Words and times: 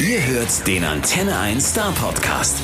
Ihr 0.00 0.26
hört 0.26 0.66
den 0.66 0.82
Antenne 0.82 1.38
1 1.38 1.72
Star 1.72 1.92
Podcast. 1.92 2.56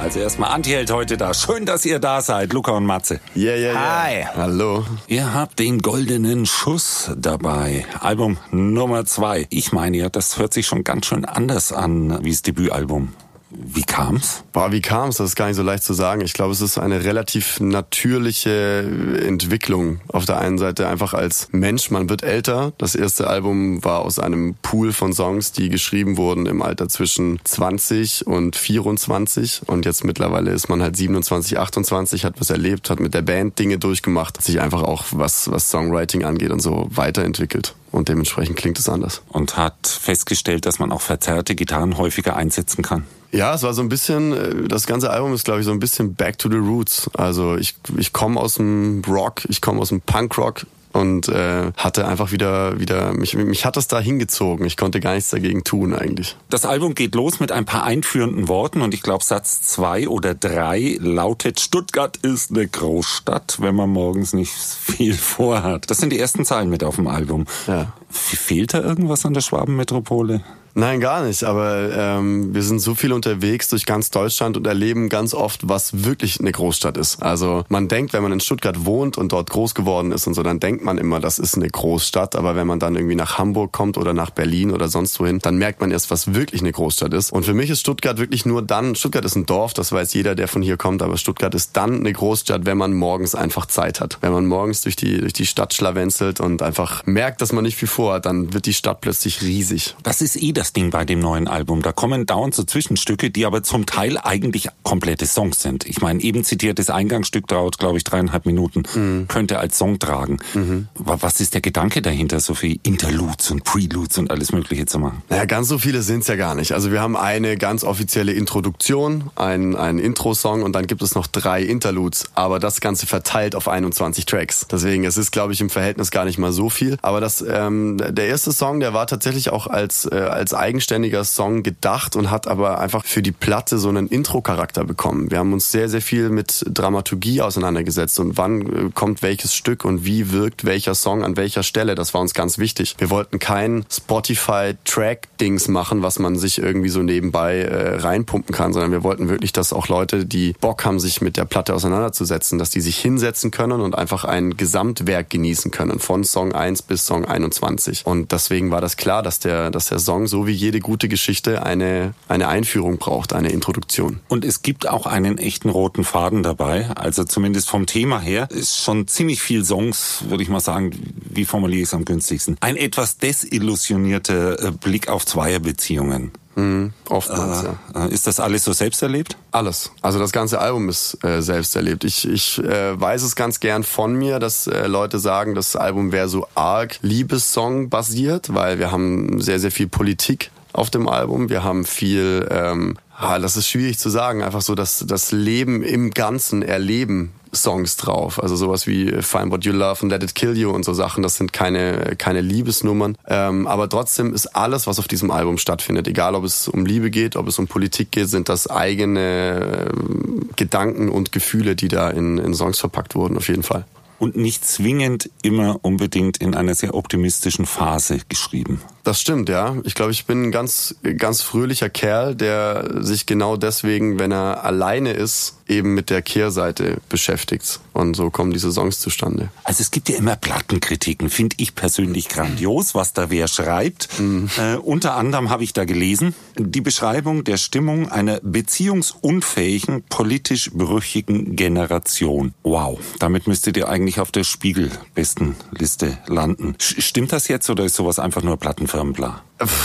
Also 0.00 0.18
erstmal 0.20 0.50
Antiheld 0.50 0.90
heute 0.90 1.18
da. 1.18 1.34
Schön, 1.34 1.66
dass 1.66 1.84
ihr 1.84 1.98
da 1.98 2.22
seid, 2.22 2.54
Luca 2.54 2.72
und 2.72 2.86
Matze. 2.86 3.20
Yeah, 3.36 3.56
yeah, 3.56 3.72
yeah. 3.74 4.02
Hi. 4.02 4.24
Hallo. 4.34 4.86
Ihr 5.08 5.34
habt 5.34 5.58
den 5.58 5.80
goldenen 5.80 6.46
Schuss 6.46 7.10
dabei. 7.18 7.84
Album 8.00 8.38
Nummer 8.50 9.04
zwei. 9.04 9.46
Ich 9.50 9.72
meine 9.72 9.98
ja, 9.98 10.08
das 10.08 10.38
hört 10.38 10.54
sich 10.54 10.66
schon 10.66 10.84
ganz 10.84 11.04
schön 11.04 11.26
anders 11.26 11.70
an 11.70 12.24
wie 12.24 12.30
das 12.30 12.40
Debütalbum. 12.40 13.12
Wie 13.50 13.82
kam's? 13.82 14.44
Boah, 14.52 14.70
wie 14.70 14.80
kam's? 14.80 15.16
Das 15.16 15.30
ist 15.30 15.36
gar 15.36 15.48
nicht 15.48 15.56
so 15.56 15.64
leicht 15.64 15.82
zu 15.82 15.92
sagen. 15.92 16.20
Ich 16.20 16.34
glaube, 16.34 16.52
es 16.52 16.60
ist 16.60 16.78
eine 16.78 17.04
relativ 17.04 17.58
natürliche 17.58 18.88
Entwicklung. 19.26 20.00
Auf 20.06 20.24
der 20.24 20.38
einen 20.38 20.56
Seite 20.56 20.88
einfach 20.88 21.14
als 21.14 21.48
Mensch, 21.50 21.90
man 21.90 22.08
wird 22.08 22.22
älter. 22.22 22.72
Das 22.78 22.94
erste 22.94 23.26
Album 23.26 23.84
war 23.84 24.00
aus 24.00 24.20
einem 24.20 24.54
Pool 24.62 24.92
von 24.92 25.12
Songs, 25.12 25.50
die 25.50 25.68
geschrieben 25.68 26.16
wurden 26.16 26.46
im 26.46 26.62
Alter 26.62 26.88
zwischen 26.88 27.40
20 27.42 28.26
und 28.28 28.54
24. 28.54 29.62
Und 29.66 29.84
jetzt 29.84 30.04
mittlerweile 30.04 30.52
ist 30.52 30.68
man 30.68 30.80
halt 30.80 30.96
27, 30.96 31.58
28, 31.58 32.24
hat 32.24 32.40
was 32.40 32.50
erlebt, 32.50 32.88
hat 32.88 33.00
mit 33.00 33.14
der 33.14 33.22
Band 33.22 33.58
Dinge 33.58 33.78
durchgemacht, 33.78 34.38
hat 34.38 34.44
sich 34.44 34.60
einfach 34.60 34.82
auch 34.82 35.06
was, 35.10 35.50
was 35.50 35.70
Songwriting 35.70 36.24
angeht 36.24 36.50
und 36.50 36.60
so 36.60 36.86
weiterentwickelt. 36.90 37.74
Und 37.90 38.08
dementsprechend 38.08 38.56
klingt 38.56 38.78
es 38.78 38.88
anders. 38.88 39.22
Und 39.28 39.56
hat 39.56 39.88
festgestellt, 39.88 40.66
dass 40.66 40.78
man 40.78 40.92
auch 40.92 41.00
verzerrte 41.00 41.56
Gitarren 41.56 41.98
häufiger 41.98 42.36
einsetzen 42.36 42.82
kann. 42.82 43.04
Ja, 43.32 43.54
es 43.54 43.62
war 43.62 43.74
so 43.74 43.82
ein 43.82 43.88
bisschen, 43.88 44.32
äh, 44.32 44.68
das 44.68 44.86
ganze 44.86 45.10
Album 45.10 45.32
ist, 45.34 45.44
glaube 45.44 45.60
ich, 45.60 45.66
so 45.66 45.72
ein 45.72 45.80
bisschen 45.80 46.14
back 46.14 46.38
to 46.38 46.50
the 46.50 46.56
roots. 46.56 47.10
Also 47.14 47.56
ich, 47.56 47.76
ich 47.96 48.12
komme 48.12 48.40
aus 48.40 48.54
dem 48.54 49.02
Rock, 49.06 49.42
ich 49.48 49.60
komme 49.60 49.80
aus 49.80 49.90
dem 49.90 50.00
Punkrock 50.00 50.66
und 50.92 51.28
äh, 51.28 51.72
hatte 51.76 52.06
einfach 52.06 52.32
wieder 52.32 52.80
wieder 52.80 53.12
mich 53.12 53.36
mich 53.36 53.64
hat 53.64 53.76
das 53.76 53.86
da 53.86 54.00
hingezogen. 54.00 54.66
Ich 54.66 54.76
konnte 54.76 55.00
gar 55.00 55.14
nichts 55.14 55.30
dagegen 55.30 55.62
tun 55.62 55.94
eigentlich. 55.94 56.36
Das 56.48 56.64
Album 56.64 56.94
geht 56.94 57.14
los 57.14 57.40
mit 57.40 57.52
ein 57.52 57.64
paar 57.64 57.84
einführenden 57.84 58.48
Worten 58.48 58.82
und 58.82 58.92
ich 58.94 59.02
glaube 59.02 59.24
Satz 59.24 59.62
zwei 59.62 60.08
oder 60.08 60.34
drei 60.34 60.96
lautet 61.00 61.60
Stuttgart 61.60 62.16
ist 62.18 62.50
eine 62.50 62.66
Großstadt, 62.66 63.58
wenn 63.60 63.74
man 63.74 63.90
morgens 63.90 64.32
nicht 64.32 64.52
viel 64.52 65.14
vorhat. 65.14 65.90
Das 65.90 65.98
sind 65.98 66.12
die 66.12 66.18
ersten 66.18 66.44
Zeilen 66.44 66.70
mit 66.70 66.82
auf 66.82 66.96
dem 66.96 67.06
Album. 67.06 67.46
Ja. 67.66 67.92
Fehlt 68.08 68.74
da 68.74 68.80
irgendwas 68.80 69.24
an 69.24 69.34
der 69.34 69.40
Schwabenmetropole? 69.42 70.42
Nein, 70.74 71.00
gar 71.00 71.24
nicht. 71.24 71.44
Aber 71.44 71.90
ähm, 71.92 72.54
wir 72.54 72.62
sind 72.62 72.80
so 72.80 72.94
viel 72.94 73.12
unterwegs 73.12 73.68
durch 73.68 73.86
ganz 73.86 74.10
Deutschland 74.10 74.56
und 74.56 74.66
erleben 74.66 75.08
ganz 75.08 75.34
oft, 75.34 75.68
was 75.68 76.04
wirklich 76.04 76.40
eine 76.40 76.52
Großstadt 76.52 76.96
ist. 76.96 77.22
Also 77.22 77.64
man 77.68 77.88
denkt, 77.88 78.12
wenn 78.12 78.22
man 78.22 78.32
in 78.32 78.40
Stuttgart 78.40 78.84
wohnt 78.84 79.18
und 79.18 79.32
dort 79.32 79.50
groß 79.50 79.74
geworden 79.74 80.12
ist 80.12 80.26
und 80.26 80.34
so, 80.34 80.42
dann 80.42 80.60
denkt 80.60 80.84
man 80.84 80.98
immer, 80.98 81.20
das 81.20 81.38
ist 81.38 81.56
eine 81.56 81.68
Großstadt. 81.68 82.36
Aber 82.36 82.56
wenn 82.56 82.66
man 82.66 82.78
dann 82.78 82.94
irgendwie 82.94 83.16
nach 83.16 83.38
Hamburg 83.38 83.72
kommt 83.72 83.98
oder 83.98 84.14
nach 84.14 84.30
Berlin 84.30 84.70
oder 84.70 84.88
sonst 84.88 85.18
wohin, 85.20 85.38
dann 85.40 85.56
merkt 85.56 85.80
man 85.80 85.90
erst, 85.90 86.10
was 86.10 86.34
wirklich 86.34 86.60
eine 86.60 86.72
Großstadt 86.72 87.12
ist. 87.14 87.32
Und 87.32 87.44
für 87.44 87.54
mich 87.54 87.70
ist 87.70 87.80
Stuttgart 87.80 88.18
wirklich 88.18 88.46
nur 88.46 88.62
dann, 88.62 88.94
Stuttgart 88.94 89.24
ist 89.24 89.36
ein 89.36 89.46
Dorf, 89.46 89.74
das 89.74 89.92
weiß 89.92 90.14
jeder, 90.14 90.34
der 90.34 90.48
von 90.48 90.62
hier 90.62 90.76
kommt, 90.76 91.02
aber 91.02 91.16
Stuttgart 91.16 91.54
ist 91.54 91.76
dann 91.76 92.00
eine 92.00 92.12
Großstadt, 92.12 92.66
wenn 92.66 92.78
man 92.78 92.92
morgens 92.92 93.34
einfach 93.34 93.66
Zeit 93.66 94.00
hat. 94.00 94.18
Wenn 94.20 94.32
man 94.32 94.46
morgens 94.46 94.82
durch 94.82 94.96
die, 94.96 95.18
durch 95.18 95.32
die 95.32 95.46
Stadt 95.46 95.74
schlawenzelt 95.74 96.40
und 96.40 96.62
einfach 96.62 97.04
merkt, 97.06 97.40
dass 97.40 97.52
man 97.52 97.64
nicht 97.64 97.76
viel 97.76 97.88
vorhat, 97.88 98.26
dann 98.26 98.52
wird 98.52 98.66
die 98.66 98.74
Stadt 98.74 99.00
plötzlich 99.00 99.42
riesig. 99.42 99.96
Das 100.02 100.20
ist 100.20 100.36
eh 100.36 100.52
das 100.60 100.74
Ding 100.74 100.90
bei 100.90 101.06
dem 101.06 101.20
neuen 101.20 101.48
Album. 101.48 101.80
Da 101.80 101.92
kommen 101.92 102.26
dauernd 102.26 102.54
so 102.54 102.62
Zwischenstücke, 102.62 103.30
die 103.30 103.46
aber 103.46 103.62
zum 103.62 103.86
Teil 103.86 104.18
eigentlich 104.18 104.68
komplette 104.82 105.24
Songs 105.26 105.62
sind. 105.62 105.86
Ich 105.86 106.02
meine, 106.02 106.22
eben 106.22 106.44
zitiertes 106.44 106.90
Eingangsstück 106.90 107.46
dauert, 107.48 107.78
glaube 107.78 107.96
ich, 107.96 108.04
dreieinhalb 108.04 108.44
Minuten, 108.44 108.82
mhm. 108.94 109.26
könnte 109.26 109.58
als 109.58 109.78
Song 109.78 109.98
tragen. 109.98 110.38
Mhm. 110.52 110.88
Was 110.94 111.40
ist 111.40 111.54
der 111.54 111.62
Gedanke 111.62 112.02
dahinter, 112.02 112.40
so 112.40 112.54
viel 112.54 112.78
Interludes 112.82 113.50
und 113.50 113.64
Preludes 113.64 114.18
und 114.18 114.30
alles 114.30 114.52
Mögliche 114.52 114.84
zu 114.84 114.98
machen? 114.98 115.22
Naja, 115.30 115.46
ganz 115.46 115.68
so 115.68 115.78
viele 115.78 116.02
sind's 116.02 116.28
ja 116.28 116.36
gar 116.36 116.54
nicht. 116.54 116.72
Also 116.72 116.92
wir 116.92 117.00
haben 117.00 117.16
eine 117.16 117.56
ganz 117.56 117.82
offizielle 117.82 118.32
Introduktion, 118.32 119.30
ein, 119.36 119.74
ein 119.76 119.98
Intro-Song 119.98 120.62
und 120.62 120.74
dann 120.74 120.86
gibt 120.86 121.00
es 121.00 121.14
noch 121.14 121.26
drei 121.26 121.62
Interludes. 121.62 122.26
Aber 122.34 122.58
das 122.58 122.82
Ganze 122.82 123.06
verteilt 123.06 123.54
auf 123.54 123.66
21 123.66 124.26
Tracks. 124.26 124.66
Deswegen, 124.70 125.04
es 125.04 125.16
ist, 125.16 125.30
glaube 125.30 125.54
ich, 125.54 125.62
im 125.62 125.70
Verhältnis 125.70 126.10
gar 126.10 126.26
nicht 126.26 126.36
mal 126.36 126.52
so 126.52 126.68
viel. 126.68 126.98
Aber 127.00 127.20
das, 127.20 127.42
ähm, 127.48 127.96
der 127.96 128.26
erste 128.26 128.52
Song, 128.52 128.80
der 128.80 128.92
war 128.92 129.06
tatsächlich 129.06 129.48
auch 129.50 129.66
als, 129.66 130.04
äh, 130.04 130.16
als 130.16 130.49
eigenständiger 130.54 131.24
Song 131.24 131.62
gedacht 131.62 132.16
und 132.16 132.30
hat 132.30 132.46
aber 132.46 132.80
einfach 132.80 133.04
für 133.04 133.22
die 133.22 133.32
Platte 133.32 133.78
so 133.78 133.88
einen 133.88 134.08
Intro-Charakter 134.08 134.84
bekommen. 134.84 135.30
Wir 135.30 135.38
haben 135.38 135.52
uns 135.52 135.70
sehr, 135.70 135.88
sehr 135.88 136.02
viel 136.02 136.30
mit 136.30 136.64
Dramaturgie 136.68 137.40
auseinandergesetzt 137.42 138.20
und 138.20 138.36
wann 138.36 138.60
äh, 138.60 138.90
kommt 138.94 139.22
welches 139.22 139.54
Stück 139.54 139.84
und 139.84 140.04
wie 140.04 140.32
wirkt 140.32 140.64
welcher 140.64 140.94
Song 140.94 141.24
an 141.24 141.36
welcher 141.36 141.62
Stelle. 141.62 141.94
Das 141.94 142.14
war 142.14 142.20
uns 142.20 142.34
ganz 142.34 142.58
wichtig. 142.58 142.96
Wir 142.98 143.10
wollten 143.10 143.38
kein 143.38 143.84
Spotify-Track-Dings 143.90 145.68
machen, 145.68 146.02
was 146.02 146.18
man 146.18 146.38
sich 146.38 146.58
irgendwie 146.58 146.88
so 146.88 147.02
nebenbei 147.02 147.60
äh, 147.60 147.96
reinpumpen 147.96 148.54
kann, 148.54 148.72
sondern 148.72 148.92
wir 148.92 149.02
wollten 149.02 149.28
wirklich, 149.28 149.52
dass 149.52 149.72
auch 149.72 149.88
Leute, 149.88 150.26
die 150.26 150.54
Bock 150.60 150.84
haben, 150.84 151.00
sich 151.00 151.20
mit 151.20 151.36
der 151.36 151.44
Platte 151.44 151.74
auseinanderzusetzen, 151.74 152.58
dass 152.58 152.70
die 152.70 152.80
sich 152.80 152.98
hinsetzen 152.98 153.50
können 153.50 153.80
und 153.80 153.96
einfach 153.96 154.24
ein 154.24 154.56
Gesamtwerk 154.56 155.30
genießen 155.30 155.70
können, 155.70 155.98
von 155.98 156.24
Song 156.24 156.52
1 156.52 156.82
bis 156.82 157.06
Song 157.06 157.24
21. 157.24 158.06
Und 158.06 158.32
deswegen 158.32 158.70
war 158.70 158.80
das 158.80 158.96
klar, 158.96 159.22
dass 159.22 159.38
der, 159.38 159.70
dass 159.70 159.88
der 159.88 159.98
Song, 159.98 160.26
so 160.26 160.39
wie 160.46 160.52
jede 160.52 160.80
gute 160.80 161.08
Geschichte, 161.08 161.64
eine, 161.64 162.14
eine 162.28 162.48
Einführung 162.48 162.98
braucht, 162.98 163.32
eine 163.32 163.50
Introduktion. 163.50 164.20
Und 164.28 164.44
es 164.44 164.62
gibt 164.62 164.88
auch 164.88 165.06
einen 165.06 165.38
echten 165.38 165.68
roten 165.68 166.04
Faden 166.04 166.42
dabei, 166.42 166.90
also 166.90 167.24
zumindest 167.24 167.68
vom 167.68 167.86
Thema 167.86 168.20
her, 168.20 168.48
ist 168.50 168.78
schon 168.78 169.06
ziemlich 169.08 169.42
viel 169.42 169.64
Songs, 169.64 170.24
würde 170.28 170.42
ich 170.42 170.48
mal 170.48 170.60
sagen, 170.60 170.92
wie 171.28 171.44
formuliere 171.44 171.82
ich 171.82 171.88
es 171.88 171.94
am 171.94 172.04
günstigsten? 172.04 172.56
Ein 172.60 172.76
etwas 172.76 173.18
desillusionierter 173.18 174.68
äh, 174.68 174.70
Blick 174.72 175.08
auf 175.08 175.26
Zweierbeziehungen. 175.26 176.32
Mhm, 176.60 176.92
oftmals, 177.08 177.64
äh, 177.64 177.68
ja. 177.94 178.06
Ist 178.06 178.26
das 178.26 178.38
alles 178.38 178.64
so 178.64 178.72
selbst 178.72 179.02
erlebt? 179.02 179.36
Alles. 179.50 179.90
Also 180.02 180.18
das 180.18 180.30
ganze 180.30 180.60
Album 180.60 180.88
ist 180.88 181.22
äh, 181.24 181.40
selbst 181.40 181.74
erlebt. 181.74 182.04
Ich, 182.04 182.28
ich 182.28 182.58
äh, 182.58 183.00
weiß 183.00 183.22
es 183.22 183.34
ganz 183.34 183.60
gern 183.60 183.82
von 183.82 184.14
mir, 184.14 184.38
dass 184.38 184.66
äh, 184.66 184.86
Leute 184.86 185.18
sagen, 185.18 185.54
das 185.54 185.74
Album 185.74 186.12
wäre 186.12 186.28
so 186.28 186.46
arg 186.54 186.98
Liebessong 187.00 187.88
basiert, 187.88 188.52
weil 188.54 188.78
wir 188.78 188.92
haben 188.92 189.40
sehr, 189.40 189.58
sehr 189.58 189.70
viel 189.70 189.88
Politik 189.88 190.50
auf 190.72 190.90
dem 190.90 191.08
Album. 191.08 191.48
Wir 191.48 191.64
haben 191.64 191.84
viel, 191.84 192.46
ähm, 192.50 192.98
ah, 193.16 193.38
das 193.38 193.56
ist 193.56 193.68
schwierig 193.68 193.98
zu 193.98 194.10
sagen, 194.10 194.42
einfach 194.42 194.62
so 194.62 194.74
das, 194.74 195.04
das 195.06 195.32
Leben 195.32 195.82
im 195.82 196.10
Ganzen 196.10 196.62
erleben 196.62 197.32
Songs 197.54 197.96
drauf. 197.96 198.42
Also 198.42 198.56
sowas 198.56 198.86
wie 198.86 199.10
Find 199.22 199.50
What 199.50 199.64
You 199.64 199.72
Love 199.72 200.02
and 200.02 200.12
Let 200.12 200.22
It 200.22 200.34
Kill 200.34 200.56
You 200.56 200.70
und 200.70 200.84
so 200.84 200.94
Sachen. 200.94 201.22
Das 201.22 201.36
sind 201.36 201.52
keine, 201.52 202.14
keine 202.16 202.40
Liebesnummern. 202.40 203.16
Ähm, 203.26 203.66
aber 203.66 203.88
trotzdem 203.88 204.32
ist 204.34 204.54
alles, 204.56 204.86
was 204.86 204.98
auf 204.98 205.08
diesem 205.08 205.30
Album 205.30 205.58
stattfindet, 205.58 206.08
egal 206.08 206.34
ob 206.34 206.44
es 206.44 206.68
um 206.68 206.86
Liebe 206.86 207.10
geht, 207.10 207.36
ob 207.36 207.48
es 207.48 207.58
um 207.58 207.66
Politik 207.66 208.12
geht, 208.12 208.28
sind 208.28 208.48
das 208.48 208.68
eigene 208.68 209.88
äh, 209.88 210.54
Gedanken 210.56 211.08
und 211.08 211.32
Gefühle, 211.32 211.76
die 211.76 211.88
da 211.88 212.10
in, 212.10 212.38
in 212.38 212.54
Songs 212.54 212.78
verpackt 212.78 213.14
wurden, 213.14 213.36
auf 213.36 213.48
jeden 213.48 213.62
Fall. 213.62 213.84
Und 214.18 214.36
nicht 214.36 214.66
zwingend 214.66 215.30
immer 215.42 215.78
unbedingt 215.80 216.36
in 216.36 216.54
einer 216.54 216.74
sehr 216.74 216.94
optimistischen 216.94 217.64
Phase 217.64 218.18
geschrieben. 218.28 218.82
Das 219.10 219.20
stimmt, 219.20 219.48
ja. 219.48 219.76
Ich 219.82 219.96
glaube, 219.96 220.12
ich 220.12 220.24
bin 220.24 220.44
ein 220.44 220.52
ganz, 220.52 220.94
ganz 221.16 221.42
fröhlicher 221.42 221.90
Kerl, 221.90 222.36
der 222.36 223.02
sich 223.02 223.26
genau 223.26 223.56
deswegen, 223.56 224.20
wenn 224.20 224.30
er 224.30 224.62
alleine 224.62 225.10
ist, 225.10 225.56
eben 225.66 225.94
mit 225.94 226.10
der 226.10 226.22
Kehrseite 226.22 226.98
beschäftigt. 227.08 227.80
Und 227.92 228.14
so 228.14 228.30
kommen 228.30 228.52
diese 228.52 228.72
Songs 228.72 228.98
zustande. 228.98 229.50
Also 229.64 229.82
es 229.82 229.90
gibt 229.90 230.08
ja 230.08 230.16
immer 230.16 230.36
Plattenkritiken, 230.36 231.30
finde 231.30 231.56
ich 231.58 231.74
persönlich 231.74 232.28
grandios, 232.28 232.94
was 232.94 233.12
da 233.12 233.30
wer 233.30 233.48
schreibt. 233.48 234.08
Mhm. 234.18 234.48
Äh, 234.58 234.76
unter 234.76 235.14
anderem 235.14 235.50
habe 235.50 235.64
ich 235.64 235.72
da 235.72 235.84
gelesen, 235.84 236.34
die 236.56 236.80
Beschreibung 236.80 237.44
der 237.44 237.56
Stimmung 237.56 238.10
einer 238.10 238.40
beziehungsunfähigen, 238.42 240.02
politisch 240.08 240.70
brüchigen 240.72 241.56
Generation. 241.56 242.52
Wow, 242.62 242.98
damit 243.18 243.46
müsstet 243.46 243.76
ihr 243.76 243.88
eigentlich 243.88 244.20
auf 244.20 244.32
der 244.32 244.44
Spiegelbestenliste 244.44 246.18
landen. 246.26 246.74
Stimmt 246.78 247.32
das 247.32 247.48
jetzt 247.48 247.70
oder 247.70 247.84
ist 247.84 247.94
sowas 247.94 248.18
einfach 248.18 248.42
nur 248.42 248.56
Plattenfirmenbla? 249.00 249.42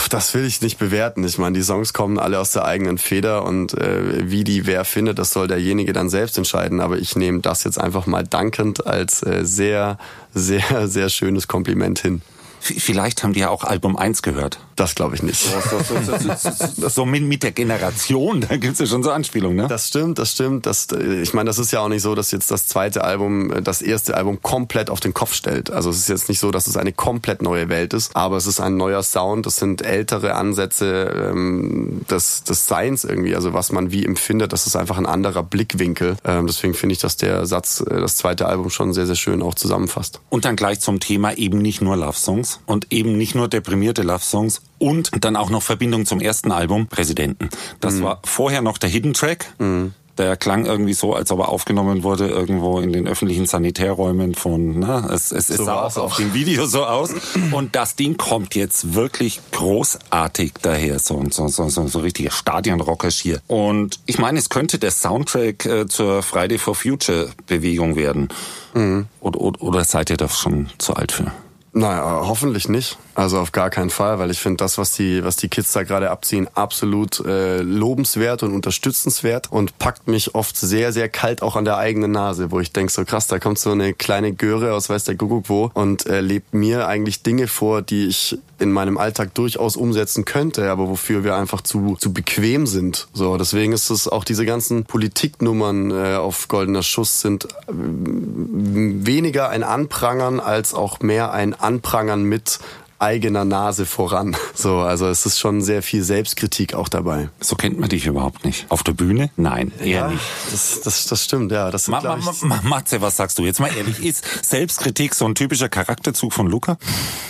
Das 0.10 0.34
will 0.34 0.46
ich 0.46 0.62
nicht 0.62 0.78
bewerten. 0.78 1.24
Ich 1.24 1.38
meine, 1.38 1.58
die 1.58 1.64
Songs 1.64 1.94
kommen 1.94 2.18
alle 2.18 2.40
aus 2.40 2.52
der 2.52 2.66
eigenen 2.66 2.98
Feder 2.98 3.44
und 3.44 3.74
äh, 3.74 4.30
wie 4.30 4.44
die 4.44 4.66
wer 4.66 4.86
findet, 4.86 5.20
das 5.20 5.32
soll 5.32 5.48
derjenige 5.48 5.92
dann 5.92 6.10
selbst 6.10 6.38
entscheiden. 6.38 6.80
Aber 6.80 6.98
ich 6.98 7.16
nehme 7.16 7.40
das 7.42 7.64
jetzt 7.64 7.80
einfach 7.80 8.06
mal 8.06 8.24
dankend 8.24 8.88
als 8.88 9.22
äh, 9.24 9.44
sehr, 9.44 9.98
sehr, 10.34 10.88
sehr 10.88 11.10
schönes 11.10 11.48
Kompliment 11.48 12.00
hin. 12.00 12.22
Vielleicht 12.66 13.24
haben 13.24 13.34
die 13.34 13.42
ja 13.42 13.50
auch 13.50 13.64
Album 13.64 13.96
1 13.96 14.24
gehört. 14.24 14.60
Das 14.76 14.96
glaube 14.96 15.16
ich 15.16 15.22
nicht. 15.22 15.40
So, 15.40 15.80
so, 15.80 16.40
so, 16.76 16.90
so, 16.90 17.06
mit, 17.06 17.24
mit 17.24 17.44
der 17.44 17.52
Generation, 17.52 18.42
da 18.42 18.58
gibt's 18.58 18.80
ja 18.80 18.88
schon 18.88 19.04
so 19.04 19.12
Anspielungen, 19.12 19.56
ne? 19.56 19.68
Das 19.68 19.88
stimmt, 19.88 20.18
das 20.18 20.32
stimmt. 20.32 20.66
Das, 20.66 20.88
ich 20.92 21.34
meine, 21.34 21.48
das 21.48 21.60
ist 21.60 21.72
ja 21.72 21.82
auch 21.82 21.88
nicht 21.90 22.02
so, 22.02 22.16
dass 22.16 22.32
jetzt 22.32 22.50
das 22.50 22.66
zweite 22.66 23.04
Album 23.04 23.54
das 23.64 23.82
erste 23.82 24.18
Album 24.18 24.42
komplett 24.42 24.90
auf 24.90 25.00
den 25.00 25.14
Kopf 25.14 25.34
stellt. 25.34 25.70
Also 25.70 25.92
es 25.92 25.98
ist 25.98 26.10
jetzt 26.10 26.28
nicht 26.28 26.40
so, 26.40 26.50
dass 26.50 26.66
es 26.66 26.76
eine 26.76 26.92
komplett 26.92 27.44
neue 27.44 27.70
Welt 27.70 27.94
ist, 27.94 28.16
aber 28.16 28.38
es 28.38 28.48
ist 28.48 28.60
ein 28.60 28.78
neuer 28.78 29.04
Sound, 29.04 29.46
das 29.46 29.58
sind 29.58 29.84
ältere 29.84 30.34
Ansätze 30.34 31.30
ähm, 31.32 32.02
des, 32.10 32.44
des 32.44 32.66
Seins 32.66 33.04
irgendwie, 33.04 33.36
also 33.36 33.54
was 33.54 33.72
man 33.72 33.92
wie 33.92 34.04
empfindet, 34.04 34.54
das 34.54 34.66
ist 34.66 34.76
einfach 34.76 34.98
ein 34.98 35.06
anderer 35.06 35.44
Blickwinkel. 35.44 36.18
Ähm, 36.26 36.48
deswegen 36.48 36.74
finde 36.74 36.94
ich, 36.94 37.00
dass 37.00 37.16
der 37.16 37.46
Satz, 37.46 37.84
das 37.88 38.18
zweite 38.18 38.48
Album 38.48 38.70
schon 38.72 38.92
sehr, 38.94 39.06
sehr 39.06 39.16
schön 39.16 39.42
auch 39.44 39.54
zusammenfasst. 39.54 40.20
Und 40.30 40.46
dann 40.46 40.56
gleich 40.56 40.80
zum 40.80 41.00
Thema 41.00 41.34
eben 41.38 41.60
nicht 41.60 41.82
nur 41.82 41.96
Love 41.96 42.18
Songs, 42.18 42.55
Und 42.66 42.92
eben 42.92 43.18
nicht 43.18 43.36
nur 43.36 43.48
deprimierte 43.48 44.02
Love 44.02 44.24
Songs 44.24 44.62
und 44.80 45.12
dann 45.24 45.36
auch 45.36 45.50
noch 45.50 45.64
Verbindung 45.64 46.06
zum 46.06 46.20
ersten 46.20 46.52
Album 46.52 46.88
Präsidenten. 46.88 47.50
Das 47.80 47.96
mhm. 47.96 48.04
war 48.04 48.20
vorher 48.24 48.62
noch 48.62 48.78
der 48.78 48.90
Hidden 48.90 49.14
Track. 49.14 49.54
Mhm. 49.60 49.94
Der 50.18 50.38
klang 50.38 50.66
irgendwie 50.66 50.94
so, 50.94 51.14
als 51.14 51.30
ob 51.32 51.40
er 51.40 51.50
aufgenommen 51.50 52.04
wurde 52.04 52.30
irgendwo 52.30 52.80
in 52.80 52.94
den 52.94 53.06
öffentlichen 53.06 53.48
Sanitärräumen 53.48 54.34
von, 54.34 54.80
na, 54.80 55.10
es, 55.14 55.34
es, 55.34 55.50
es 55.50 55.58
so 55.58 55.66
sah 55.66 55.86
auch 55.86 55.98
auf 55.98 56.16
dem 56.16 56.34
Video 56.34 56.68
so 56.68 56.86
aus. 56.86 57.14
Und 57.52 57.76
das 57.76 57.98
Ding 57.98 58.16
kommt 58.16 58.56
jetzt 58.56 58.94
wirklich 58.94 59.42
großartig 59.52 60.54
daher, 60.62 61.00
so, 61.00 61.22
so, 61.32 61.50
so, 61.50 61.68
so, 61.68 61.88
so 61.88 62.00
richtiger 62.00 62.32
Stadionrocker 62.32 63.10
hier. 63.10 63.42
Und 63.48 64.00
ich 64.06 64.18
meine, 64.18 64.40
es 64.40 64.48
könnte 64.48 64.80
der 64.80 64.92
Soundtrack 64.92 65.66
äh, 65.66 65.86
zur 65.88 66.24
Friday 66.24 66.60
for 66.60 66.76
Future 66.76 67.32
Bewegung 67.46 67.98
werden. 67.98 68.30
Mhm. 68.74 69.08
Oder, 69.20 69.42
oder, 69.42 69.62
oder 69.62 69.84
seid 69.84 70.10
ihr 70.12 70.18
da 70.18 70.30
schon 70.30 70.70
zu 70.78 70.94
alt 70.94 71.12
für? 71.12 71.34
Naja, 71.78 72.24
hoffentlich 72.26 72.70
nicht. 72.70 72.98
Also 73.16 73.38
auf 73.38 73.52
gar 73.52 73.70
keinen 73.70 73.90
Fall, 73.90 74.18
weil 74.18 74.32
ich 74.32 74.40
finde 74.40 74.58
das, 74.58 74.78
was 74.78 74.94
die, 74.94 75.26
was 75.26 75.36
die 75.36 75.50
Kids 75.50 75.74
da 75.74 75.84
gerade 75.84 76.10
abziehen, 76.10 76.48
absolut 76.54 77.20
äh, 77.26 77.62
lobenswert 77.62 78.44
und 78.44 78.54
unterstützenswert 78.54 79.52
und 79.52 79.78
packt 79.78 80.08
mich 80.08 80.36
oft 80.36 80.56
sehr, 80.56 80.94
sehr 80.94 81.10
kalt 81.10 81.42
auch 81.42 81.58
an 81.58 81.66
der 81.66 81.78
eigenen 81.78 82.12
Nase, 82.12 82.52
wo 82.52 82.62
ich 82.62 82.72
denk 82.72 82.92
so 82.92 83.04
krass, 83.04 83.28
da 83.28 83.40
kommt 83.40 83.60
so 83.60 83.72
eine 83.72 83.94
kleine 83.94 84.32
Göre 84.32 84.74
aus 84.74 84.90
weiß 84.90 85.04
der 85.04 85.18
Kuckuck 85.18 85.50
wo 85.50 85.72
und 85.74 86.06
äh, 86.06 86.22
lebt 86.22 86.54
mir 86.54 86.88
eigentlich 86.88 87.24
Dinge 87.24 87.48
vor, 87.48 87.82
die 87.82 88.08
ich 88.08 88.38
in 88.60 88.72
meinem 88.72 88.98
Alltag 88.98 89.34
durchaus 89.34 89.76
umsetzen 89.76 90.24
könnte, 90.24 90.72
aber 90.72 90.88
wofür 90.88 91.24
wir 91.24 91.36
einfach 91.36 91.62
zu, 91.62 91.98
zu 92.00 92.14
bequem 92.14 92.68
sind. 92.68 93.08
So, 93.14 93.38
deswegen 93.38 93.74
ist 93.74 93.90
es 93.90 94.08
auch 94.08 94.24
diese 94.24 94.46
ganzen 94.46 94.86
Politiknummern 94.86 95.92
äh, 95.92 96.16
auf 96.16 96.48
Goldener 96.48 96.84
Schuss 96.84 97.22
sind 97.22 97.46
äh, 97.46 97.50
weniger 97.68 99.50
ein 99.50 99.64
Anprangern 99.64 100.40
als 100.40 100.74
auch 100.74 101.00
mehr 101.00 101.34
ein 101.34 101.54
Anprangern 101.66 102.24
mit 102.24 102.60
eigener 103.00 103.46
Nase 103.46 103.86
voran. 103.86 104.36
So, 104.58 104.78
also 104.78 105.08
es 105.08 105.26
ist 105.26 105.38
schon 105.38 105.62
sehr 105.62 105.84
viel 105.84 106.02
Selbstkritik 106.02 106.76
auch 106.76 106.88
dabei. 106.88 107.30
So 107.42 107.58
kennt 107.58 107.78
man 107.78 107.90
dich 107.90 108.06
überhaupt 108.06 108.46
nicht. 108.46 108.66
Auf 108.70 108.84
der 108.84 108.94
Bühne? 108.94 109.30
Nein, 109.36 109.74
eher 109.80 109.86
ja, 109.86 110.08
nicht. 110.08 110.24
Das, 110.50 110.80
das, 110.82 111.08
das 111.08 111.26
stimmt, 111.26 111.52
ja. 111.52 111.72
Das 111.72 111.86
sind, 111.86 111.92
ma, 111.92 112.02
ma, 112.02 112.34
ma, 112.44 112.62
Matze, 112.64 113.02
was 113.02 113.18
sagst 113.18 113.38
du 113.38 113.44
jetzt 113.44 113.60
mal 113.60 113.70
ehrlich? 113.76 114.04
Ist 114.04 114.46
Selbstkritik 114.46 115.14
so 115.14 115.26
ein 115.26 115.36
typischer 115.36 115.68
Charakterzug 115.68 116.32
von 116.32 116.48
Luca? 116.48 116.78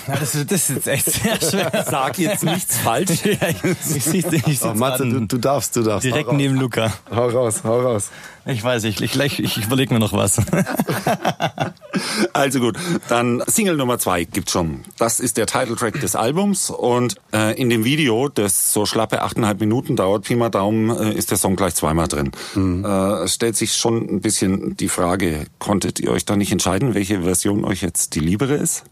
Ja, 0.08 0.18
das, 0.18 0.34
das 0.34 0.52
ist 0.52 0.70
jetzt 0.70 0.88
echt 0.88 1.12
sehr 1.12 1.42
schwer. 1.50 1.86
Sag 1.90 2.20
jetzt 2.20 2.44
nichts 2.44 2.78
falsch. 2.78 3.10
ja, 3.26 3.50
ich, 3.50 3.96
ich, 3.96 4.26
ich, 4.26 4.48
ich 4.48 4.62
oh, 4.62 4.76
Matze, 4.76 5.10
du, 5.10 5.26
du 5.26 5.38
darfst, 5.40 5.76
du 5.76 5.82
darfst. 5.82 6.06
Direkt 6.06 6.32
neben 6.32 6.56
Luca. 6.56 6.94
Hau 7.10 7.28
raus, 7.28 7.62
hau 7.64 7.82
raus. 7.82 8.12
Ich 8.48 8.64
weiß, 8.64 8.84
ich, 8.84 9.02
ich, 9.02 9.20
ich, 9.20 9.40
ich 9.40 9.66
überlege 9.66 9.94
mir 9.94 10.00
noch 10.00 10.14
was. 10.14 10.38
also 12.34 12.60
gut, 12.60 12.78
dann 13.10 13.42
Single 13.48 13.76
Nummer 13.76 13.98
zwei 13.98 14.24
gibt's 14.24 14.52
schon. 14.52 14.84
Das 15.00 15.20
ist 15.20 15.38
der 15.38 15.48
Titeltrack 15.48 16.00
des 16.00 16.16
Albums 16.16 16.70
und 16.70 17.16
äh, 17.34 17.60
in 17.60 17.70
dem 17.70 17.84
Video, 17.84 18.30
das 18.30 18.72
so 18.72 18.86
schlappe 18.86 19.24
achteinhalb 19.24 19.60
Minuten 19.60 19.96
dauert, 19.96 20.26
Pi 20.26 20.36
mal 20.36 20.50
Daumen, 20.50 20.96
äh, 20.96 21.14
ist 21.14 21.32
der 21.32 21.38
Song 21.38 21.56
gleich 21.56 21.74
zweimal 21.74 22.08
drin. 22.08 22.32
Mhm. 22.54 22.86
Äh, 22.86 23.28
stellt 23.28 23.56
sich 23.56 23.76
schon 23.76 24.08
ein 24.08 24.22
bisschen 24.22 24.78
die 24.78 24.90
Frage, 24.90 25.48
konntet 25.58 26.00
ihr 26.00 26.12
euch 26.12 26.26
da 26.26 26.36
nicht 26.36 26.52
entscheiden, 26.52 26.94
welche 26.94 27.24
Version 27.24 27.66
euch 27.66 27.82
jetzt 27.82 28.14
die 28.14 28.20
liebere 28.20 28.54
ist? 28.54 28.84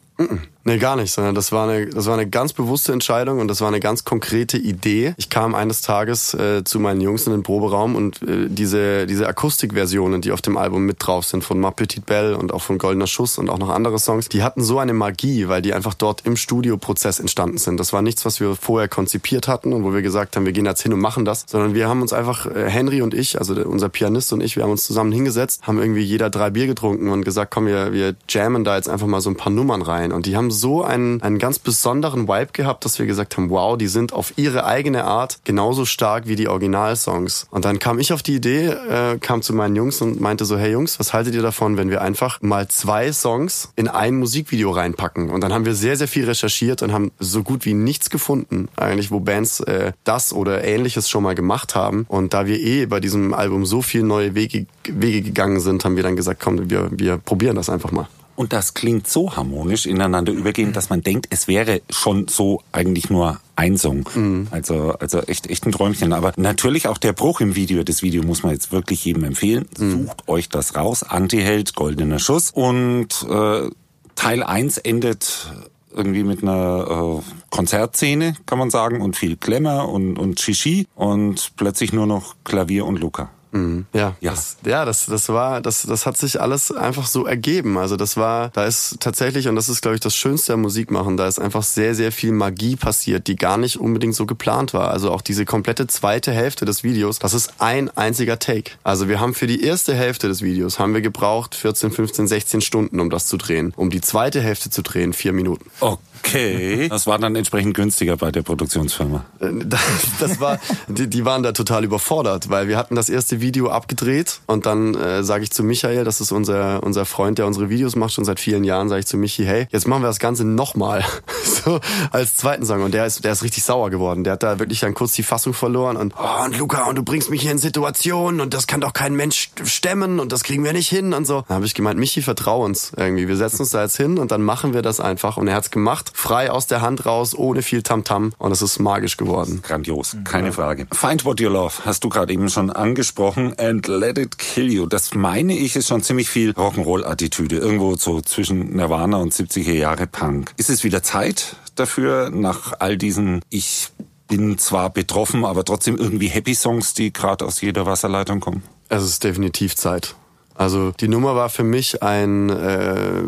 Nee, 0.66 0.78
gar 0.78 0.96
nicht, 0.96 1.12
sondern 1.12 1.36
das 1.36 1.52
war 1.52 1.68
eine, 1.68 1.88
das 1.88 2.06
war 2.06 2.14
eine 2.14 2.30
ganz 2.30 2.54
bewusste 2.54 2.94
Entscheidung 2.94 3.40
und 3.40 3.50
das 3.50 3.60
war 3.60 3.68
eine 3.68 3.82
ganz 3.82 4.06
konkrete 4.06 4.58
Idee. 4.58 5.14
Ich 5.18 5.30
kam 5.30 5.56
eines 5.56 5.82
Tages 5.82 6.34
äh, 6.36 6.64
zu 6.64 6.80
meinen 6.80 7.02
Jungs 7.02 7.28
in 7.28 7.34
den 7.34 7.44
Proberaum 7.44 7.98
und 7.98 8.22
äh, 8.22 8.48
diese, 8.48 9.06
diese 9.06 9.28
Akustikversionen, 9.28 10.22
die 10.22 10.32
auf 10.32 10.42
dem 10.42 10.56
Album 10.56 10.86
mit 10.86 11.06
drauf 11.06 11.26
sind, 11.26 11.44
von 11.44 11.60
Ma 11.60 11.72
Petite 11.72 12.06
Belle 12.06 12.38
und 12.38 12.54
auch 12.54 12.62
von 12.62 12.78
Goldener 12.78 13.08
Schuss 13.08 13.38
und 13.38 13.50
auch 13.50 13.58
noch 13.58 13.68
andere 13.68 14.00
Songs, 14.00 14.30
die 14.30 14.42
hatten 14.42 14.64
so 14.64 14.80
eine 14.80 14.94
Magie, 14.94 15.50
weil 15.50 15.62
die 15.62 15.74
einfach 15.74 15.96
dort 15.96 16.26
im 16.26 16.38
Studioprozess 16.38 17.20
entstanden 17.20 17.58
sind. 17.58 17.78
Das 17.78 17.92
war 17.92 18.02
nichts, 18.02 18.24
was 18.24 18.40
wir 18.40 18.56
vorher 18.56 18.88
konzipiert 18.88 19.50
hatten 19.50 19.74
und 19.74 19.84
wo 19.84 19.94
wir 19.94 20.02
gesagt 20.02 20.38
haben, 20.38 20.46
wir 20.46 20.54
gehen 20.54 20.66
jetzt 20.66 20.82
hin 20.82 20.94
und 20.94 21.02
machen 21.02 21.26
das, 21.26 21.44
sondern 21.46 21.74
wir 21.74 21.90
haben 21.90 22.02
uns 22.02 22.14
einfach, 22.14 22.46
äh, 22.46 22.70
Henry 22.70 23.02
und 23.02 23.14
ich, 23.14 23.38
also 23.38 23.54
unser 23.54 23.90
Pianist 23.90 24.32
und 24.32 24.40
ich, 24.40 24.56
wir 24.56 24.64
haben 24.64 24.72
uns 24.72 24.86
zusammen 24.86 25.12
hingesetzt, 25.12 25.64
haben 25.64 25.78
irgendwie 25.78 26.04
jeder 26.04 26.30
drei 26.30 26.52
Bier 26.52 26.68
getrunken 26.68 27.10
und 27.10 27.26
gesagt, 27.26 27.52
komm, 27.52 27.66
wir, 27.66 27.92
wir 27.92 28.16
jammen 28.30 28.64
da 28.64 28.78
jetzt 28.78 28.88
einfach 28.88 29.08
mal 29.08 29.20
so 29.20 29.30
ein 29.30 29.36
paar 29.36 29.52
Nummern 29.52 29.82
rein 29.82 30.14
und 30.14 30.26
die 30.26 30.38
haben 30.38 30.53
so 30.54 30.84
einen, 30.84 31.22
einen 31.22 31.40
ganz 31.40 31.60
besonderen 31.60 32.28
Vibe 32.28 32.54
gehabt, 32.54 32.86
dass 32.86 33.00
wir 33.00 33.06
gesagt 33.06 33.36
haben, 33.38 33.50
wow, 33.50 33.78
die 33.78 33.88
sind 33.88 34.14
auf 34.14 34.34
ihre 34.38 34.66
eigene 34.66 35.04
Art 35.04 35.40
genauso 35.44 35.86
stark 35.86 36.28
wie 36.28 36.36
die 36.36 36.48
Originalsongs. 36.48 37.48
Und 37.52 37.66
dann 37.66 37.80
kam 37.80 38.00
ich 38.00 38.14
auf 38.14 38.24
die 38.24 38.36
Idee, 38.36 38.68
äh, 38.68 39.18
kam 39.20 39.42
zu 39.42 39.54
meinen 39.54 39.76
Jungs 39.76 40.02
und 40.02 40.22
meinte 40.22 40.46
so, 40.46 40.58
hey 40.58 40.72
Jungs, 40.72 41.00
was 41.00 41.14
haltet 41.14 41.36
ihr 41.36 41.42
davon, 41.42 41.78
wenn 41.78 41.90
wir 41.90 42.02
einfach 42.02 42.42
mal 42.42 42.68
zwei 42.68 43.12
Songs 43.12 43.70
in 43.76 43.88
ein 43.88 44.16
Musikvideo 44.16 44.72
reinpacken? 44.72 45.30
Und 45.30 45.42
dann 45.42 45.54
haben 45.54 45.66
wir 45.66 45.76
sehr, 45.76 45.98
sehr 45.98 46.08
viel 46.08 46.26
recherchiert 46.26 46.82
und 46.82 46.94
haben 46.94 47.12
so 47.20 47.44
gut 47.44 47.66
wie 47.66 47.74
nichts 47.74 48.10
gefunden, 48.10 48.70
eigentlich, 48.76 49.12
wo 49.12 49.20
Bands 49.20 49.60
äh, 49.62 49.94
das 50.04 50.34
oder 50.34 50.64
ähnliches 50.64 51.10
schon 51.10 51.24
mal 51.24 51.36
gemacht 51.36 51.76
haben. 51.76 52.06
Und 52.08 52.34
da 52.34 52.46
wir 52.46 52.60
eh 52.60 52.86
bei 52.86 53.00
diesem 53.00 53.34
Album 53.34 53.66
so 53.66 53.82
viele 53.82 54.06
neue 54.06 54.36
Wege, 54.36 54.66
Wege 54.88 55.22
gegangen 55.22 55.60
sind, 55.60 55.84
haben 55.86 55.96
wir 55.96 56.04
dann 56.04 56.16
gesagt, 56.16 56.40
komm, 56.42 56.70
wir, 56.70 56.90
wir 56.92 57.18
probieren 57.18 57.56
das 57.56 57.70
einfach 57.70 57.92
mal. 57.92 58.08
Und 58.36 58.52
das 58.52 58.74
klingt 58.74 59.08
so 59.08 59.36
harmonisch 59.36 59.86
ineinander 59.86 60.32
übergehend, 60.32 60.76
dass 60.76 60.90
man 60.90 61.02
denkt, 61.02 61.28
es 61.30 61.48
wäre 61.48 61.82
schon 61.90 62.28
so 62.28 62.62
eigentlich 62.72 63.10
nur 63.10 63.40
ein 63.56 63.78
Song. 63.78 64.10
Mhm. 64.16 64.48
Also, 64.50 64.96
also 65.00 65.20
echt, 65.22 65.50
echt 65.50 65.66
ein 65.66 65.72
Träumchen. 65.72 66.14
Aber 66.14 66.34
natürlich 66.38 66.88
auch 66.88 66.98
der 66.98 67.14
Bruch 67.14 67.42
im 67.42 67.56
Video. 67.56 67.84
Das 67.84 68.02
Video 68.02 68.24
muss 68.24 68.44
man 68.44 68.54
jetzt 68.54 68.72
wirklich 68.72 69.06
jedem 69.06 69.24
empfehlen. 69.24 69.68
Mhm. 69.78 69.92
Sucht 69.92 70.28
euch 70.28 70.50
das 70.50 70.76
raus. 70.76 71.04
Anti-Held, 71.04 71.76
goldener 71.76 72.20
Schuss. 72.20 72.52
Und 72.52 73.26
äh, 73.30 73.70
Teil 74.16 74.44
1 74.44 74.80
endet 74.80 75.52
irgendwie 75.96 76.24
mit 76.24 76.42
einer 76.42 77.22
äh, 77.22 77.32
Konzertszene, 77.52 78.36
kann 78.46 78.58
man 78.58 78.72
sagen, 78.72 79.02
und 79.02 79.16
viel 79.16 79.38
Klemmer 79.38 79.90
und, 79.90 80.18
und 80.18 80.40
Shishi 80.40 80.88
und 80.96 81.52
plötzlich 81.56 81.94
nur 81.94 82.08
noch 82.08 82.36
Klavier 82.44 82.86
und 82.86 83.00
Luca. 83.00 83.30
Mhm. 83.54 83.86
Ja, 83.94 84.16
ja. 84.20 84.32
Das, 84.32 84.58
ja, 84.66 84.84
das, 84.84 85.06
das 85.06 85.30
war, 85.30 85.62
das, 85.62 85.84
das 85.84 86.06
hat 86.06 86.18
sich 86.18 86.42
alles 86.42 86.72
einfach 86.72 87.06
so 87.06 87.26
ergeben. 87.26 87.78
Also 87.78 87.96
das 87.96 88.18
war, 88.18 88.50
da 88.50 88.66
ist 88.66 88.98
tatsächlich, 89.00 89.48
und 89.48 89.56
das 89.56 89.70
ist, 89.70 89.82
glaube 89.82 89.96
ich, 89.96 90.02
das 90.02 90.16
Schönste 90.16 90.54
am 90.54 90.62
Musikmachen, 90.62 91.18
da 91.18 91.28
ist 91.28 91.40
einfach 91.40 91.64
sehr, 91.64 91.96
sehr 91.96 92.12
viel 92.12 92.32
Magie 92.32 92.76
passiert, 92.76 93.28
die 93.28 93.36
gar 93.36 93.58
nicht 93.58 93.78
unbedingt 93.78 94.16
so 94.16 94.26
geplant 94.26 94.74
war. 94.74 94.92
Also 94.92 95.12
auch 95.12 95.22
diese 95.22 95.46
komplette 95.46 95.88
zweite 95.88 96.32
Hälfte 96.32 96.66
des 96.66 96.84
Videos, 96.84 97.20
das 97.20 97.34
ist 97.34 97.54
ein 97.60 97.90
einziger 97.96 98.40
Take. 98.40 98.72
Also 98.84 99.08
wir 99.08 99.20
haben 99.20 99.34
für 99.34 99.48
die 99.48 99.64
erste 99.64 99.94
Hälfte 99.94 100.28
des 100.28 100.42
Videos 100.42 100.80
haben 100.80 100.94
wir 100.94 101.02
gebraucht 101.02 101.56
14, 101.56 101.92
15, 101.92 102.28
16 102.28 102.62
Stunden, 102.62 103.00
um 103.00 103.10
das 103.10 103.28
zu 103.28 103.38
drehen. 103.38 103.74
Um 103.76 103.90
die 103.90 104.02
zweite 104.02 104.42
Hälfte 104.42 104.70
zu 104.72 104.82
drehen, 104.82 105.14
vier 105.14 105.34
Minuten. 105.34 105.70
Okay. 105.80 106.02
Das 106.90 107.08
war 107.08 107.18
dann 107.20 107.36
entsprechend 107.36 107.74
günstiger 107.76 108.18
bei 108.18 108.32
der 108.32 108.42
Produktionsfirma. 108.42 109.26
Äh, 109.40 109.50
das, 109.66 109.82
das 110.20 110.40
war, 110.40 110.60
die, 110.88 111.08
die 111.08 111.26
waren 111.26 111.44
da 111.44 111.52
total 111.52 111.84
überfordert, 111.84 112.50
weil 112.50 112.68
wir 112.68 112.78
hatten 112.78 112.96
das 112.96 113.10
erste 113.10 113.42
Video 113.42 113.70
abgedreht 113.70 114.42
und 114.48 114.66
dann 114.66 114.96
äh, 114.96 115.24
sage 115.24 115.44
ich 115.44 115.52
zu 115.52 115.64
Michael, 115.64 116.04
das 116.04 116.22
ist 116.22 116.32
unser, 116.32 116.84
unser 116.84 117.06
Freund, 117.06 117.38
der 117.38 117.48
unsere 117.48 117.70
Videos 117.70 117.96
macht 117.96 118.14
schon 118.14 118.26
seit 118.26 118.40
vielen 118.40 118.64
Jahren, 118.64 118.90
sage 118.90 119.02
ich 119.02 119.06
zu 119.06 119.18
Michi, 119.18 119.46
hey, 119.46 119.68
jetzt 119.72 119.88
machen 119.88 120.02
wir 120.04 120.08
das 120.08 120.20
Ganze 120.20 120.44
nochmal. 120.46 121.04
so 121.64 121.80
als 122.12 122.36
zweiten 122.36 122.66
Song. 122.66 122.84
Und 122.84 122.94
der 122.94 123.06
ist, 123.06 123.24
der 123.24 123.32
ist 123.32 123.44
richtig 123.44 123.64
sauer 123.64 123.90
geworden. 123.90 124.24
Der 124.24 124.34
hat 124.34 124.44
da 124.44 124.60
wirklich 124.60 124.80
dann 124.80 124.94
kurz 124.94 125.14
die 125.14 125.24
Fassung 125.24 125.54
verloren 125.54 125.98
und, 125.98 126.14
oh, 126.18 126.46
und 126.46 126.58
Luca, 126.58 126.84
und 126.86 126.96
du 126.96 127.04
bringst 127.04 127.30
mich 127.30 127.42
hier 127.42 127.52
in 127.52 127.58
Situationen 127.58 128.42
und 128.42 128.54
das 128.54 128.68
kann 128.68 128.82
doch 128.82 128.94
kein 128.94 129.16
Mensch 129.16 129.52
stemmen 129.64 130.20
und 130.20 130.32
das 130.32 130.44
kriegen 130.44 130.64
wir 130.64 130.74
nicht 130.74 130.90
hin 130.90 131.14
und 131.14 131.26
so. 131.26 131.44
Dann 131.48 131.56
habe 131.56 131.66
ich 131.66 131.74
gemeint, 131.74 132.00
Michi, 132.00 132.22
vertrau 132.22 132.64
uns 132.64 132.92
irgendwie. 132.96 133.28
Wir 133.28 133.38
setzen 133.38 133.62
uns 133.62 133.72
da 133.72 133.84
jetzt 133.84 133.98
hin 133.98 134.18
und 134.18 134.32
dann 134.32 134.42
machen 134.42 134.74
wir 134.74 134.82
das 134.82 135.00
einfach. 135.00 135.38
Und 135.38 135.48
er 135.48 135.56
hat's 135.56 135.72
gemacht, 135.72 136.13
frei 136.14 136.50
aus 136.52 136.68
der 136.68 136.82
Hand 136.82 137.06
raus, 137.06 137.36
ohne 137.36 137.62
viel 137.62 137.84
Tamtam. 137.84 138.28
-Tam. 138.30 138.34
Und 138.38 138.52
es 138.52 138.62
ist 138.62 138.80
magisch 138.80 139.18
geworden. 139.18 139.62
Grandios, 139.62 140.16
keine 140.24 140.54
Frage. 140.54 140.88
Find 140.94 141.26
What 141.26 141.42
You 141.42 141.50
Love 141.50 141.74
hast 141.86 142.04
du 142.04 142.10
gerade 142.10 142.32
eben 142.32 142.50
schon 142.50 142.70
angesprochen. 142.70 143.54
And 143.58 143.86
Let 143.88 144.18
It 144.18 144.38
Kill 144.38 144.72
You. 144.72 144.86
Das 144.86 145.14
meine 145.16 145.58
ich 145.58 145.76
ist 145.76 145.88
schon 145.88 146.02
ziemlich 146.02 146.30
viel 146.30 146.52
Rock'n'Roll-Attitüde. 146.52 147.58
Irgendwo 147.58 147.96
so 147.96 148.22
zwischen 148.22 148.76
Nirvana 148.76 149.18
und 149.18 149.34
70er 149.34 149.74
Jahre 149.74 150.08
Punk. 150.08 150.54
Ist 150.58 150.70
es 150.70 150.84
wieder 150.84 151.04
Zeit 151.04 151.58
dafür, 151.76 152.30
nach 152.30 152.74
all 152.80 152.98
diesen, 152.98 153.42
ich 153.50 153.90
bin 154.28 154.58
zwar 154.58 154.90
betroffen, 154.90 155.46
aber 155.46 155.66
trotzdem 155.66 155.98
irgendwie 155.98 156.28
Happy 156.28 156.56
Songs, 156.56 156.94
die 156.94 157.12
gerade 157.12 157.46
aus 157.46 157.62
jeder 157.62 157.86
Wasserleitung 157.86 158.40
kommen? 158.40 158.64
Es 158.90 159.04
ist 159.04 159.24
definitiv 159.24 159.76
Zeit. 159.76 160.16
Also 160.56 160.92
die 160.92 161.08
Nummer 161.08 161.36
war 161.36 161.50
für 161.50 161.64
mich 161.64 162.04
ein 162.04 162.50
äh, 162.50 163.24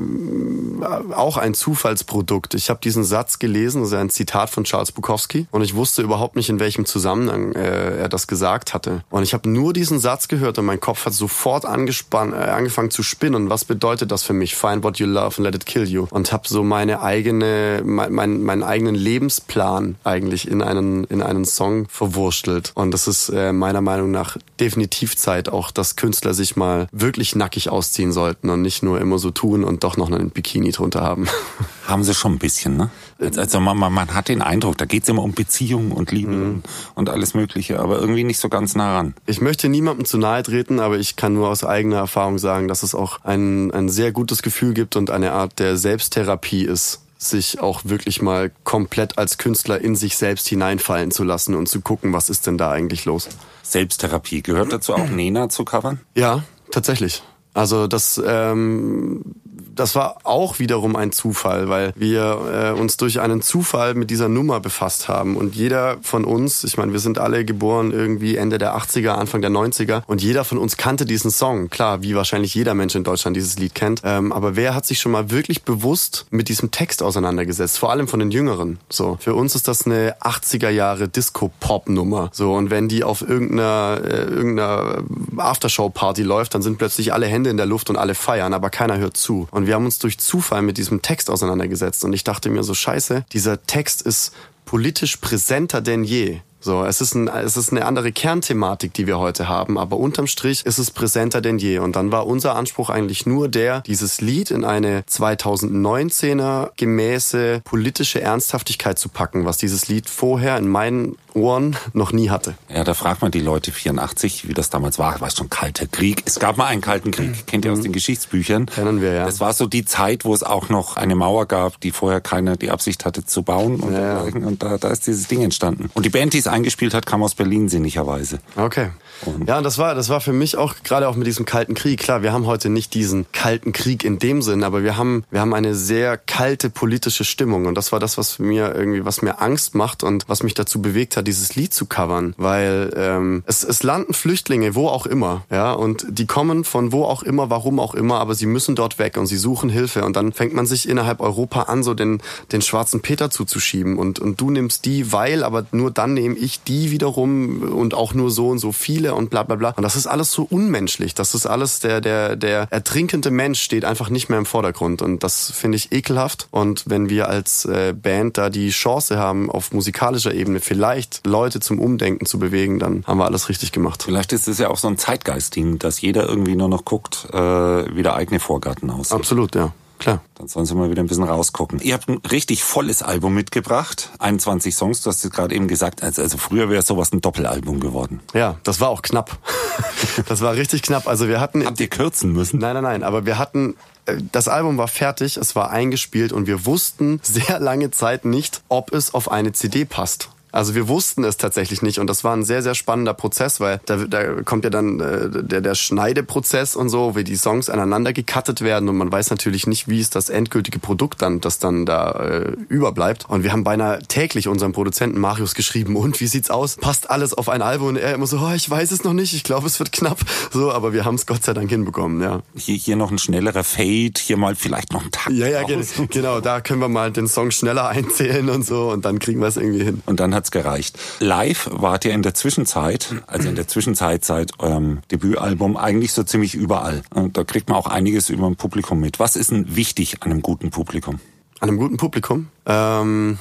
auch 1.13 1.37
ein 1.37 1.53
Zufallsprodukt. 1.53 2.53
Ich 2.53 2.69
habe 2.69 2.79
diesen 2.83 3.03
Satz 3.03 3.39
gelesen, 3.39 3.81
das 3.81 3.91
ist 3.91 3.97
ein 3.97 4.09
Zitat 4.09 4.49
von 4.49 4.63
Charles 4.63 4.91
Bukowski, 4.91 5.47
und 5.51 5.61
ich 5.61 5.75
wusste 5.75 6.01
überhaupt 6.01 6.35
nicht, 6.35 6.49
in 6.49 6.59
welchem 6.59 6.85
Zusammenhang 6.85 7.53
äh, 7.53 7.97
er 7.97 8.09
das 8.09 8.27
gesagt 8.27 8.73
hatte. 8.73 9.03
Und 9.09 9.23
ich 9.23 9.33
habe 9.33 9.49
nur 9.49 9.73
diesen 9.73 9.99
Satz 9.99 10.27
gehört 10.27 10.57
und 10.59 10.65
mein 10.65 10.79
Kopf 10.79 11.05
hat 11.05 11.13
sofort 11.13 11.65
angespannt, 11.65 12.33
äh, 12.33 12.37
angefangen 12.37 12.91
zu 12.91 13.03
spinnen. 13.03 13.49
Was 13.49 13.65
bedeutet 13.65 14.11
das 14.11 14.23
für 14.23 14.33
mich? 14.33 14.55
Find 14.55 14.83
what 14.83 14.97
you 14.97 15.07
love 15.07 15.37
and 15.37 15.39
let 15.39 15.55
it 15.55 15.65
kill 15.65 15.87
you. 15.87 16.07
Und 16.09 16.31
habe 16.31 16.47
so 16.47 16.63
meine 16.63 17.01
eigene, 17.01 17.81
mein, 17.83 18.13
mein, 18.13 18.43
meinen 18.43 18.63
eigenen 18.63 18.95
Lebensplan 18.95 19.95
eigentlich 20.03 20.47
in 20.47 20.61
einen 20.61 21.05
in 21.05 21.21
einen 21.21 21.45
Song 21.45 21.87
verwurstelt. 21.89 22.71
Und 22.75 22.91
das 22.91 23.07
ist 23.07 23.29
äh, 23.29 23.53
meiner 23.53 23.81
Meinung 23.81 24.11
nach 24.11 24.37
definitiv 24.59 25.15
Zeit, 25.15 25.49
auch 25.49 25.71
dass 25.71 25.95
Künstler 25.95 26.33
sich 26.33 26.55
mal 26.55 26.87
wirklich 26.91 27.14
wirklich 27.15 27.33
nackig 27.33 27.69
ausziehen 27.69 28.11
sollten 28.11 28.49
und 28.49 28.61
nicht 28.61 28.83
nur 28.83 28.99
immer 28.99 29.19
so 29.19 29.31
tun 29.31 29.63
und 29.63 29.85
doch 29.85 29.95
noch 29.95 30.11
einen 30.11 30.31
Bikini 30.31 30.71
drunter 30.71 30.99
haben. 30.99 31.27
Haben 31.87 32.03
sie 32.03 32.13
schon 32.13 32.33
ein 32.33 32.39
bisschen, 32.39 32.75
ne? 32.75 32.89
Also 33.37 33.61
man, 33.61 33.77
man, 33.77 33.93
man 33.93 34.13
hat 34.13 34.27
den 34.27 34.41
Eindruck, 34.41 34.77
da 34.77 34.83
geht's 34.83 35.07
immer 35.07 35.23
um 35.23 35.31
Beziehungen 35.31 35.93
und 35.93 36.11
Liebe 36.11 36.31
mhm. 36.31 36.63
und 36.93 37.09
alles 37.09 37.33
Mögliche, 37.33 37.79
aber 37.79 37.99
irgendwie 37.99 38.25
nicht 38.25 38.39
so 38.39 38.49
ganz 38.49 38.75
nah 38.75 38.97
ran. 38.97 39.13
Ich 39.27 39.39
möchte 39.39 39.69
niemandem 39.69 40.03
zu 40.05 40.17
nahe 40.17 40.43
treten, 40.43 40.81
aber 40.81 40.97
ich 40.97 41.15
kann 41.15 41.33
nur 41.33 41.47
aus 41.47 41.63
eigener 41.63 41.97
Erfahrung 41.97 42.37
sagen, 42.37 42.67
dass 42.67 42.83
es 42.83 42.93
auch 42.93 43.23
ein, 43.23 43.71
ein 43.71 43.87
sehr 43.87 44.11
gutes 44.11 44.41
Gefühl 44.41 44.73
gibt 44.73 44.97
und 44.97 45.09
eine 45.09 45.31
Art 45.31 45.59
der 45.59 45.77
Selbsttherapie 45.77 46.65
ist 46.65 47.01
sich 47.17 47.61
auch 47.61 47.85
wirklich 47.85 48.21
mal 48.21 48.51
komplett 48.65 49.17
als 49.17 49.37
Künstler 49.37 49.79
in 49.79 49.95
sich 49.95 50.17
selbst 50.17 50.47
hineinfallen 50.49 51.11
zu 51.11 51.23
lassen 51.23 51.55
und 51.55 51.69
zu 51.69 51.79
gucken, 51.79 52.11
was 52.11 52.29
ist 52.29 52.45
denn 52.45 52.57
da 52.57 52.71
eigentlich 52.71 53.05
los. 53.05 53.29
Selbsttherapie, 53.63 54.41
gehört 54.41 54.73
dazu 54.73 54.93
auch 54.93 55.09
Nena 55.09 55.49
zu 55.49 55.63
covern? 55.63 56.01
Ja, 56.13 56.43
tatsächlich. 56.71 57.23
Also 57.53 57.87
das 57.87 58.21
ähm, 58.25 59.35
das 59.75 59.95
war 59.95 60.17
auch 60.23 60.59
wiederum 60.59 60.95
ein 60.95 61.11
Zufall, 61.11 61.69
weil 61.69 61.93
wir 61.95 62.73
äh, 62.75 62.79
uns 62.79 62.97
durch 62.97 63.19
einen 63.19 63.41
Zufall 63.41 63.93
mit 63.93 64.09
dieser 64.09 64.29
Nummer 64.29 64.59
befasst 64.59 65.07
haben. 65.07 65.35
Und 65.35 65.55
jeder 65.55 65.97
von 66.01 66.25
uns, 66.25 66.63
ich 66.63 66.77
meine, 66.77 66.93
wir 66.93 66.99
sind 66.99 67.19
alle 67.19 67.45
geboren 67.45 67.91
irgendwie 67.91 68.37
Ende 68.37 68.57
der 68.57 68.77
80er, 68.77 69.11
Anfang 69.11 69.41
der 69.41 69.51
90er 69.51 70.03
und 70.07 70.21
jeder 70.21 70.43
von 70.43 70.57
uns 70.57 70.77
kannte 70.77 71.05
diesen 71.05 71.31
Song. 71.31 71.69
Klar, 71.69 72.01
wie 72.01 72.15
wahrscheinlich 72.15 72.55
jeder 72.55 72.73
Mensch 72.73 72.95
in 72.95 73.03
Deutschland 73.03 73.35
dieses 73.35 73.57
Lied 73.57 73.75
kennt. 73.75 74.01
Ähm, 74.03 74.31
aber 74.31 74.55
wer 74.55 74.73
hat 74.73 74.85
sich 74.85 74.99
schon 74.99 75.11
mal 75.11 75.29
wirklich 75.31 75.63
bewusst 75.63 76.25
mit 76.29 76.49
diesem 76.49 76.71
Text 76.71 77.03
auseinandergesetzt? 77.03 77.77
Vor 77.77 77.91
allem 77.91 78.07
von 78.07 78.19
den 78.19 78.31
Jüngeren. 78.31 78.79
So, 78.89 79.17
für 79.19 79.35
uns 79.35 79.55
ist 79.55 79.67
das 79.67 79.85
eine 79.85 80.15
80er 80.21 80.69
Jahre 80.69 81.07
Disco-Pop-Nummer. 81.07 82.29
So, 82.31 82.53
und 82.53 82.69
wenn 82.69 82.87
die 82.87 83.03
auf 83.03 83.21
irgendeiner, 83.21 83.99
äh, 84.03 84.23
irgendeiner 84.23 85.03
Aftershow-Party 85.37 86.23
läuft, 86.23 86.55
dann 86.55 86.61
sind 86.61 86.77
plötzlich 86.77 87.13
alle 87.13 87.25
Hände 87.25 87.49
in 87.49 87.57
der 87.57 87.65
Luft 87.65 87.89
und 87.89 87.97
alle 87.97 88.15
feiern, 88.15 88.53
aber 88.53 88.69
keiner 88.69 88.97
hört 88.97 89.17
zu. 89.17 89.47
Und 89.51 89.64
wir 89.67 89.75
haben 89.75 89.85
uns 89.85 89.99
durch 89.99 90.17
Zufall 90.17 90.61
mit 90.61 90.77
diesem 90.77 91.01
Text 91.01 91.29
auseinandergesetzt. 91.29 92.03
Und 92.03 92.13
ich 92.13 92.23
dachte 92.23 92.49
mir 92.49 92.63
so, 92.63 92.73
scheiße, 92.73 93.25
dieser 93.31 93.63
Text 93.63 94.01
ist 94.01 94.33
politisch 94.65 95.17
präsenter 95.17 95.81
denn 95.81 96.03
je. 96.03 96.39
So, 96.59 96.83
es 96.83 96.99
ist, 96.99 97.13
ein, 97.13 97.27
es 97.27 97.57
ist 97.57 97.71
eine 97.71 97.85
andere 97.85 98.11
Kernthematik, 98.11 98.93
die 98.93 99.05
wir 99.05 99.19
heute 99.19 99.47
haben, 99.47 99.77
aber 99.77 99.97
unterm 99.97 100.25
Strich 100.25 100.65
ist 100.65 100.79
es 100.79 100.89
präsenter 100.89 101.41
denn 101.41 101.59
je. 101.59 101.77
Und 101.79 101.95
dann 101.95 102.11
war 102.11 102.25
unser 102.25 102.55
Anspruch 102.55 102.89
eigentlich 102.89 103.25
nur 103.25 103.49
der, 103.49 103.81
dieses 103.81 104.19
Lied 104.19 104.49
in 104.49 104.65
eine 104.65 105.01
2019er 105.01 106.71
gemäße 106.75 107.61
politische 107.63 108.21
Ernsthaftigkeit 108.21 108.97
zu 108.97 109.09
packen, 109.09 109.45
was 109.45 109.57
dieses 109.57 109.87
Lied 109.87 110.09
vorher 110.09 110.57
in 110.57 110.67
meinen 110.67 111.17
Ohren 111.35 111.75
noch 111.93 112.13
nie 112.13 112.29
hatte. 112.29 112.55
Ja, 112.69 112.83
da 112.83 112.93
fragt 112.93 113.21
man 113.21 113.29
die 113.29 113.41
Leute 113.41 113.71
84, 113.71 114.47
wie 114.47 114.53
das 114.53 114.69
damals 114.69 114.97
war. 114.97 115.19
War 115.19 115.27
es 115.27 115.35
schon 115.35 115.49
kalter 115.49 115.85
Krieg? 115.85 116.23
Es 116.25 116.39
gab 116.39 116.57
mal 116.57 116.67
einen 116.67 116.81
kalten 116.81 117.11
Krieg. 117.11 117.29
Mhm. 117.29 117.45
Kennt 117.45 117.65
ihr 117.65 117.73
aus 117.73 117.81
den 117.81 117.91
Geschichtsbüchern? 117.91 118.67
Kennen 118.67 119.01
wir, 119.01 119.13
ja. 119.13 119.25
Das 119.25 119.39
war 119.39 119.53
so 119.53 119.67
die 119.67 119.85
Zeit, 119.85 120.25
wo 120.25 120.33
es 120.33 120.43
auch 120.43 120.69
noch 120.69 120.95
eine 120.95 121.15
Mauer 121.15 121.45
gab, 121.45 121.79
die 121.81 121.91
vorher 121.91 122.21
keiner 122.21 122.55
die 122.55 122.71
Absicht 122.71 123.05
hatte 123.05 123.25
zu 123.25 123.43
bauen. 123.43 123.81
Und, 123.81 123.93
ja. 123.93 124.21
und 124.21 124.63
da, 124.63 124.77
da 124.77 124.89
ist 124.89 125.05
dieses 125.07 125.27
Ding 125.27 125.41
entstanden. 125.41 125.89
Und 125.93 126.05
die 126.05 126.09
Band, 126.09 126.33
die 126.33 126.39
es 126.39 126.47
eingespielt 126.55 126.93
hat, 126.93 127.05
kam 127.05 127.21
aus 127.21 127.35
Berlin 127.35 127.69
sinnigerweise. 127.69 128.39
Okay. 128.55 128.89
Und 129.25 129.47
ja, 129.47 129.61
das 129.61 129.77
war, 129.77 129.95
das 129.95 130.09
war 130.09 130.21
für 130.21 130.33
mich 130.33 130.57
auch, 130.57 130.75
gerade 130.83 131.07
auch 131.07 131.15
mit 131.15 131.27
diesem 131.27 131.45
kalten 131.45 131.73
Krieg. 131.73 131.99
Klar, 131.99 132.21
wir 132.21 132.33
haben 132.33 132.45
heute 132.45 132.69
nicht 132.69 132.93
diesen 132.93 133.25
kalten 133.31 133.71
Krieg 133.71 134.03
in 134.03 134.19
dem 134.19 134.41
Sinn, 134.41 134.63
aber 134.63 134.83
wir 134.83 134.97
haben, 134.97 135.23
wir 135.31 135.41
haben 135.41 135.53
eine 135.53 135.75
sehr 135.75 136.17
kalte 136.17 136.69
politische 136.69 137.23
Stimmung. 137.23 137.65
Und 137.65 137.75
das 137.75 137.91
war 137.91 137.99
das, 137.99 138.17
was 138.17 138.39
mir 138.39 138.75
irgendwie, 138.75 139.05
was 139.05 139.21
mir 139.21 139.41
Angst 139.41 139.75
macht 139.75 140.03
und 140.03 140.25
was 140.27 140.43
mich 140.43 140.53
dazu 140.53 140.81
bewegt 140.81 141.17
hat, 141.17 141.27
dieses 141.27 141.55
Lied 141.55 141.73
zu 141.73 141.85
covern. 141.85 142.33
Weil 142.37 142.93
ähm, 142.95 143.43
es, 143.45 143.63
es 143.63 143.83
landen 143.83 144.13
Flüchtlinge, 144.13 144.75
wo 144.75 144.87
auch 144.87 145.05
immer, 145.05 145.43
ja, 145.49 145.71
und 145.73 146.05
die 146.09 146.25
kommen 146.25 146.63
von 146.63 146.91
wo 146.91 147.05
auch 147.05 147.23
immer, 147.23 147.49
warum 147.49 147.79
auch 147.79 147.93
immer, 147.95 148.19
aber 148.19 148.35
sie 148.35 148.45
müssen 148.45 148.75
dort 148.75 148.99
weg 148.99 149.17
und 149.17 149.27
sie 149.27 149.37
suchen 149.37 149.69
Hilfe. 149.69 150.03
Und 150.03 150.15
dann 150.15 150.33
fängt 150.33 150.53
man 150.53 150.65
sich 150.65 150.87
innerhalb 150.87 151.21
Europa 151.21 151.63
an, 151.63 151.83
so 151.83 151.93
den, 151.93 152.21
den 152.51 152.61
schwarzen 152.61 153.01
Peter 153.01 153.29
zuzuschieben. 153.29 153.97
Und, 153.97 154.19
und 154.19 154.39
du 154.41 154.51
nimmst 154.51 154.85
die, 154.85 155.11
weil, 155.11 155.43
aber 155.43 155.65
nur 155.71 155.91
dann 155.91 156.13
nehme 156.13 156.35
ich 156.35 156.63
die 156.63 156.91
wiederum 156.91 157.73
und 157.73 157.93
auch 157.93 158.13
nur 158.13 158.31
so 158.31 158.49
und 158.49 158.59
so 158.59 158.71
viele 158.71 159.04
und 159.13 159.29
bla 159.29 159.43
bla 159.43 159.55
bla. 159.55 159.69
Und 159.71 159.83
das 159.83 159.95
ist 159.95 160.07
alles 160.07 160.31
so 160.31 160.47
unmenschlich. 160.49 161.13
Das 161.13 161.35
ist 161.35 161.45
alles, 161.45 161.79
der, 161.79 162.01
der, 162.01 162.35
der 162.35 162.67
ertrinkende 162.71 163.29
Mensch 163.31 163.61
steht 163.61 163.85
einfach 163.85 164.09
nicht 164.09 164.29
mehr 164.29 164.39
im 164.39 164.45
Vordergrund. 164.45 165.01
Und 165.01 165.23
das 165.23 165.51
finde 165.51 165.75
ich 165.75 165.91
ekelhaft. 165.91 166.47
Und 166.51 166.83
wenn 166.87 167.09
wir 167.09 167.29
als 167.29 167.65
äh, 167.65 167.93
Band 167.93 168.37
da 168.37 168.49
die 168.49 168.69
Chance 168.69 169.17
haben, 169.17 169.51
auf 169.51 169.71
musikalischer 169.71 170.33
Ebene 170.33 170.59
vielleicht 170.59 171.25
Leute 171.25 171.59
zum 171.59 171.79
Umdenken 171.79 172.25
zu 172.25 172.39
bewegen, 172.39 172.79
dann 172.79 173.03
haben 173.05 173.17
wir 173.19 173.25
alles 173.25 173.49
richtig 173.49 173.71
gemacht. 173.71 174.03
Vielleicht 174.03 174.33
ist 174.33 174.47
es 174.47 174.57
ja 174.57 174.69
auch 174.69 174.77
so 174.77 174.87
ein 174.87 174.97
Zeitgeistding, 174.97 175.79
dass 175.79 176.01
jeder 176.01 176.27
irgendwie 176.27 176.55
nur 176.55 176.69
noch 176.69 176.85
guckt, 176.85 177.27
äh, 177.31 177.37
wie 177.37 178.03
der 178.03 178.15
eigene 178.15 178.39
Vorgarten 178.39 178.89
aussieht. 178.89 179.13
Absolut, 179.13 179.55
ja. 179.55 179.73
Klar. 179.99 180.21
Dann 180.35 180.47
sollen 180.47 180.65
sie 180.65 180.75
mal 180.75 180.89
wieder 180.89 181.01
ein 181.01 181.07
bisschen 181.07 181.23
rausgucken. 181.23 181.79
Ihr 181.79 181.93
habt 181.93 182.09
ein 182.09 182.19
richtig 182.29 182.63
volles 182.63 183.01
Album 183.01 183.33
mitgebracht. 183.33 184.09
21 184.19 184.75
Songs, 184.75 185.01
du 185.01 185.09
hast 185.09 185.23
es 185.23 185.31
gerade 185.31 185.55
eben 185.55 185.67
gesagt. 185.67 186.03
Also, 186.03 186.21
also 186.21 186.37
früher 186.37 186.69
wäre 186.69 186.81
sowas 186.81 187.11
ein 187.13 187.21
Doppelalbum 187.21 187.79
geworden. 187.79 188.19
Ja, 188.33 188.57
das 188.63 188.81
war 188.81 188.89
auch 188.89 189.01
knapp. 189.01 189.37
das 190.27 190.41
war 190.41 190.55
richtig 190.55 190.81
knapp. 190.81 191.07
Also 191.07 191.27
wir 191.27 191.39
hatten. 191.39 191.65
Habt 191.65 191.79
ihr 191.79 191.87
kürzen 191.87 192.33
müssen? 192.33 192.59
Nein, 192.59 192.73
nein, 192.73 192.83
nein. 192.83 193.03
Aber 193.03 193.25
wir 193.25 193.37
hatten 193.37 193.75
äh, 194.05 194.17
das 194.31 194.47
Album 194.47 194.77
war 194.77 194.87
fertig, 194.87 195.37
es 195.37 195.55
war 195.55 195.71
eingespielt 195.71 196.31
und 196.31 196.47
wir 196.47 196.65
wussten 196.65 197.19
sehr 197.23 197.59
lange 197.59 197.91
Zeit 197.91 198.25
nicht, 198.25 198.61
ob 198.69 198.93
es 198.93 199.13
auf 199.13 199.31
eine 199.31 199.53
CD 199.53 199.85
passt. 199.85 200.29
Also 200.55 200.73
wir 200.73 200.87
wussten 200.87 201.25
es 201.25 201.35
tatsächlich 201.35 201.81
nicht 201.81 201.99
und 201.99 202.07
das 202.07 202.23
war 202.23 202.33
ein 202.33 202.45
sehr, 202.45 202.63
sehr 202.63 202.75
spannender 202.75 203.13
Prozess, 203.13 203.59
weil 203.59 203.81
da, 203.85 203.97
da 203.97 204.41
kommt 204.43 204.63
ja 204.63 204.69
dann 204.69 205.01
äh, 205.01 205.43
der, 205.43 205.59
der 205.59 205.75
Schneideprozess 205.75 206.77
und 206.77 206.87
so, 206.87 207.15
wie 207.17 207.25
die 207.25 207.35
Songs 207.35 207.69
aneinander 207.69 208.13
gecuttet 208.13 208.61
werden 208.61 208.87
und 208.87 208.95
man 208.95 209.11
weiß 209.11 209.31
natürlich 209.31 209.67
nicht, 209.67 209.89
wie 209.89 209.99
ist 209.99 210.15
das 210.15 210.29
endgültige 210.29 210.79
Produkt 210.79 211.21
dann, 211.21 211.41
das 211.41 211.59
dann 211.59 211.85
da 211.85 212.11
äh, 212.11 212.53
überbleibt. 212.69 213.25
Und 213.27 213.43
wir 213.43 213.51
haben 213.51 213.65
beinahe 213.65 213.99
täglich 213.99 214.47
unserem 214.47 214.71
Produzenten 214.71 215.19
Marius 215.19 215.55
geschrieben, 215.55 215.97
und 215.97 216.21
wie 216.21 216.27
sieht's 216.27 216.49
aus? 216.49 216.77
Passt 216.77 217.09
alles 217.09 217.33
auf 217.33 217.49
ein 217.49 217.61
Album? 217.61 217.89
Und 217.89 217.97
er 217.97 218.13
immer 218.13 218.27
so, 218.27 218.37
oh, 218.39 218.53
ich 218.55 218.69
weiß 218.69 218.91
es 218.91 219.03
noch 219.03 219.13
nicht, 219.13 219.33
ich 219.33 219.43
glaube, 219.43 219.67
es 219.67 219.79
wird 219.79 219.91
knapp. 219.91 220.19
So, 220.51 220.71
aber 220.71 220.93
wir 220.93 221.03
haben 221.03 221.15
es 221.15 221.25
Gott 221.25 221.43
sei 221.43 221.53
Dank 221.53 221.69
hinbekommen, 221.69 222.21
ja. 222.21 222.41
Hier, 222.55 222.75
hier 222.75 222.95
noch 222.95 223.11
ein 223.11 223.17
schnellerer 223.17 223.65
Fade, 223.65 224.13
hier 224.17 224.37
mal 224.37 224.55
vielleicht 224.55 224.93
noch 224.93 225.03
ein 225.03 225.11
Takt. 225.11 225.35
Ja, 225.35 225.47
ja, 225.47 225.63
genau, 226.09 226.39
da 226.39 226.61
können 226.61 226.79
wir 226.79 226.87
mal 226.87 227.11
den 227.11 227.27
Song 227.27 227.51
schneller 227.51 227.89
einzählen 227.89 228.49
und 228.49 228.65
so 228.65 228.91
und 228.91 229.03
dann 229.03 229.19
kriegen 229.19 229.41
wir 229.41 229.47
es 229.47 229.57
irgendwie 229.57 229.83
hin. 229.83 230.01
Und 230.05 230.21
dann 230.21 230.33
hat 230.33 230.44
hat's 230.45 230.51
gereicht. 230.51 230.97
Live 231.19 231.69
wart 231.71 232.05
ihr 232.05 232.13
in 232.13 232.21
der 232.21 232.33
Zwischenzeit, 232.33 233.15
also 233.27 233.49
in 233.49 233.55
der 233.55 233.67
Zwischenzeit 233.67 234.23
seit 234.23 234.59
eurem 234.59 234.99
Debütalbum, 235.11 235.77
eigentlich 235.77 236.13
so 236.13 236.23
ziemlich 236.23 236.55
überall. 236.55 237.01
Und 237.13 237.37
da 237.37 237.43
kriegt 237.43 237.69
man 237.69 237.77
auch 237.77 237.87
einiges 237.87 238.29
über 238.29 238.45
ein 238.47 238.55
Publikum 238.55 238.99
mit. 238.99 239.19
Was 239.19 239.35
ist 239.35 239.51
denn 239.51 239.75
wichtig 239.75 240.21
an 240.21 240.31
einem 240.31 240.41
guten 240.41 240.69
Publikum? 240.69 241.19
An 241.59 241.69
einem 241.69 241.77
guten 241.77 241.97
Publikum? 241.97 242.47
Ähm, 242.65 243.39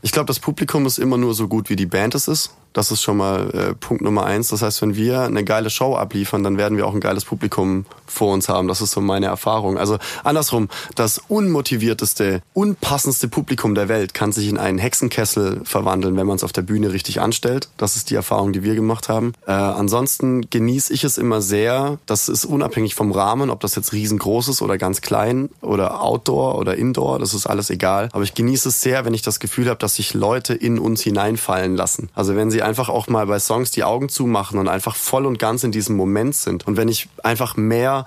ich 0.00 0.12
glaube, 0.12 0.26
das 0.26 0.38
Publikum 0.38 0.86
ist 0.86 0.98
immer 0.98 1.18
nur 1.18 1.34
so 1.34 1.48
gut, 1.48 1.68
wie 1.68 1.76
die 1.76 1.86
Band 1.86 2.14
es 2.14 2.28
ist. 2.28 2.54
Das 2.72 2.90
ist 2.90 3.02
schon 3.02 3.16
mal 3.16 3.50
äh, 3.50 3.74
Punkt 3.74 4.02
Nummer 4.02 4.24
eins. 4.24 4.48
Das 4.48 4.62
heißt, 4.62 4.82
wenn 4.82 4.96
wir 4.96 5.22
eine 5.22 5.44
geile 5.44 5.70
Show 5.70 5.94
abliefern, 5.94 6.42
dann 6.42 6.56
werden 6.58 6.76
wir 6.76 6.86
auch 6.86 6.94
ein 6.94 7.00
geiles 7.00 7.24
Publikum 7.24 7.86
vor 8.06 8.32
uns 8.32 8.48
haben. 8.48 8.68
Das 8.68 8.80
ist 8.80 8.92
so 8.92 9.00
meine 9.00 9.26
Erfahrung. 9.26 9.78
Also 9.78 9.98
andersrum, 10.24 10.68
das 10.94 11.20
unmotivierteste, 11.28 12.42
unpassendste 12.54 13.28
Publikum 13.28 13.74
der 13.74 13.88
Welt 13.88 14.14
kann 14.14 14.32
sich 14.32 14.48
in 14.48 14.58
einen 14.58 14.78
Hexenkessel 14.78 15.62
verwandeln, 15.64 16.16
wenn 16.16 16.26
man 16.26 16.36
es 16.36 16.44
auf 16.44 16.52
der 16.52 16.62
Bühne 16.62 16.92
richtig 16.92 17.20
anstellt. 17.20 17.68
Das 17.76 17.96
ist 17.96 18.10
die 18.10 18.14
Erfahrung, 18.14 18.52
die 18.52 18.62
wir 18.62 18.74
gemacht 18.74 19.08
haben. 19.08 19.32
Äh, 19.46 19.52
ansonsten 19.52 20.48
genieße 20.50 20.92
ich 20.92 21.04
es 21.04 21.18
immer 21.18 21.40
sehr. 21.40 21.98
Das 22.06 22.28
ist 22.28 22.44
unabhängig 22.44 22.94
vom 22.94 23.12
Rahmen, 23.12 23.50
ob 23.50 23.60
das 23.60 23.74
jetzt 23.74 23.92
riesengroß 23.92 24.48
ist 24.48 24.62
oder 24.62 24.78
ganz 24.78 25.00
klein 25.00 25.48
oder 25.60 26.02
Outdoor 26.02 26.58
oder 26.58 26.76
Indoor. 26.76 27.18
Das 27.18 27.34
ist 27.34 27.46
alles 27.46 27.70
egal. 27.70 28.08
Aber 28.12 28.24
ich 28.24 28.34
genieße 28.34 28.68
es 28.68 28.80
sehr, 28.80 29.04
wenn 29.04 29.14
ich 29.14 29.22
das 29.22 29.40
Gefühl 29.40 29.68
habe, 29.68 29.78
dass 29.78 29.96
sich 29.96 30.14
Leute 30.14 30.54
in 30.54 30.78
uns 30.78 31.02
hineinfallen 31.02 31.76
lassen. 31.76 32.10
Also 32.14 32.36
wenn 32.36 32.50
sie 32.50 32.61
einfach 32.62 32.88
auch 32.88 33.08
mal 33.08 33.26
bei 33.26 33.38
Songs 33.38 33.70
die 33.70 33.84
Augen 33.84 34.08
zumachen 34.08 34.58
und 34.58 34.68
einfach 34.68 34.96
voll 34.96 35.26
und 35.26 35.38
ganz 35.38 35.64
in 35.64 35.72
diesem 35.72 35.96
Moment 35.96 36.34
sind. 36.34 36.66
Und 36.66 36.76
wenn 36.76 36.88
ich 36.88 37.08
einfach 37.22 37.56
mehr 37.56 38.04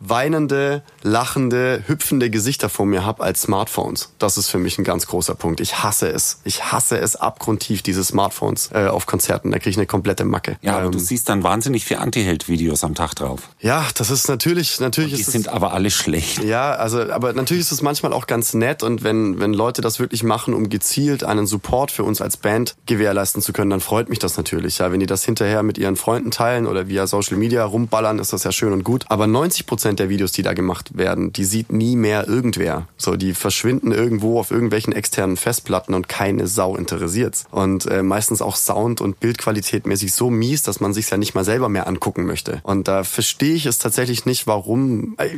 weinende, 0.00 0.82
lachende, 1.02 1.82
hüpfende 1.86 2.30
Gesichter 2.30 2.68
vor 2.68 2.86
mir 2.86 3.04
habe 3.04 3.22
als 3.22 3.42
Smartphones. 3.42 4.12
Das 4.18 4.36
ist 4.36 4.48
für 4.48 4.58
mich 4.58 4.78
ein 4.78 4.84
ganz 4.84 5.06
großer 5.06 5.34
Punkt. 5.34 5.60
Ich 5.60 5.82
hasse 5.82 6.08
es. 6.08 6.40
Ich 6.44 6.64
hasse 6.72 6.98
es 6.98 7.16
abgrundtief, 7.16 7.82
diese 7.82 8.04
Smartphones 8.04 8.70
äh, 8.72 8.86
auf 8.86 9.06
Konzerten. 9.06 9.50
Da 9.50 9.58
kriege 9.58 9.70
ich 9.70 9.76
eine 9.76 9.86
komplette 9.86 10.24
Macke. 10.24 10.58
Ja, 10.62 10.76
aber 10.76 10.86
ähm, 10.86 10.92
du 10.92 10.98
siehst 10.98 11.28
dann 11.28 11.42
wahnsinnig 11.42 11.84
viel 11.84 11.96
Anti-Held-Videos 11.96 12.84
am 12.84 12.94
Tag 12.94 13.14
drauf. 13.14 13.48
Ja, 13.60 13.86
das 13.94 14.10
ist 14.10 14.28
natürlich, 14.28 14.78
natürlich 14.80 15.12
und 15.12 15.18
die 15.18 15.22
ist 15.22 15.32
sind 15.32 15.46
es, 15.46 15.52
aber 15.52 15.72
alle 15.72 15.90
schlecht. 15.90 16.44
Ja, 16.44 16.72
also, 16.72 17.10
aber 17.10 17.32
natürlich 17.32 17.62
ist 17.62 17.72
es 17.72 17.82
manchmal 17.82 18.12
auch 18.12 18.26
ganz 18.26 18.54
nett 18.54 18.82
und 18.82 19.02
wenn, 19.02 19.40
wenn 19.40 19.54
Leute 19.54 19.80
das 19.80 19.98
wirklich 19.98 20.22
machen, 20.22 20.52
um 20.54 20.68
gezielt 20.68 21.24
einen 21.24 21.46
Support 21.46 21.90
für 21.90 22.04
uns 22.04 22.20
als 22.20 22.36
Band 22.36 22.76
gewährleisten 22.86 23.40
zu 23.40 23.52
können, 23.52 23.70
dann 23.70 23.80
freut 23.80 24.08
mich 24.08 24.18
das 24.18 24.36
natürlich. 24.36 24.78
Ja, 24.78 24.92
wenn 24.92 25.00
die 25.00 25.06
das 25.06 25.24
hinterher 25.24 25.62
mit 25.62 25.78
ihren 25.78 25.96
Freunden 25.96 26.30
teilen 26.30 26.66
oder 26.66 26.88
via 26.88 27.06
Social 27.06 27.36
Media 27.36 27.64
rumballern, 27.64 28.18
ist 28.18 28.32
das 28.32 28.44
ja 28.44 28.52
schön 28.52 28.72
und 28.72 28.84
gut. 28.84 29.06
Aber 29.08 29.26
90 29.26 29.66
Prozent 29.66 29.85
der 29.94 30.08
Videos, 30.08 30.32
die 30.32 30.42
da 30.42 30.52
gemacht 30.54 30.96
werden, 30.98 31.32
die 31.32 31.44
sieht 31.44 31.70
nie 31.70 31.94
mehr 31.94 32.26
irgendwer. 32.26 32.88
So, 32.96 33.14
die 33.14 33.34
verschwinden 33.34 33.92
irgendwo 33.92 34.40
auf 34.40 34.50
irgendwelchen 34.50 34.92
externen 34.92 35.36
Festplatten 35.36 35.94
und 35.94 36.08
keine 36.08 36.48
Sau 36.48 36.74
interessiert's. 36.76 37.44
Und 37.52 37.86
äh, 37.86 38.02
meistens 38.02 38.42
auch 38.42 38.56
Sound- 38.56 39.00
und 39.00 39.20
Bildqualität 39.20 39.86
mäßig 39.86 40.12
so 40.12 40.30
mies, 40.30 40.62
dass 40.64 40.80
man 40.80 40.92
sich's 40.92 41.10
ja 41.10 41.16
nicht 41.18 41.34
mal 41.34 41.44
selber 41.44 41.68
mehr 41.68 41.86
angucken 41.86 42.26
möchte. 42.26 42.60
Und 42.64 42.88
da 42.88 43.04
verstehe 43.04 43.54
ich 43.54 43.66
es 43.66 43.78
tatsächlich 43.78 44.26
nicht, 44.26 44.46
warum. 44.48 45.14
äh, 45.18 45.28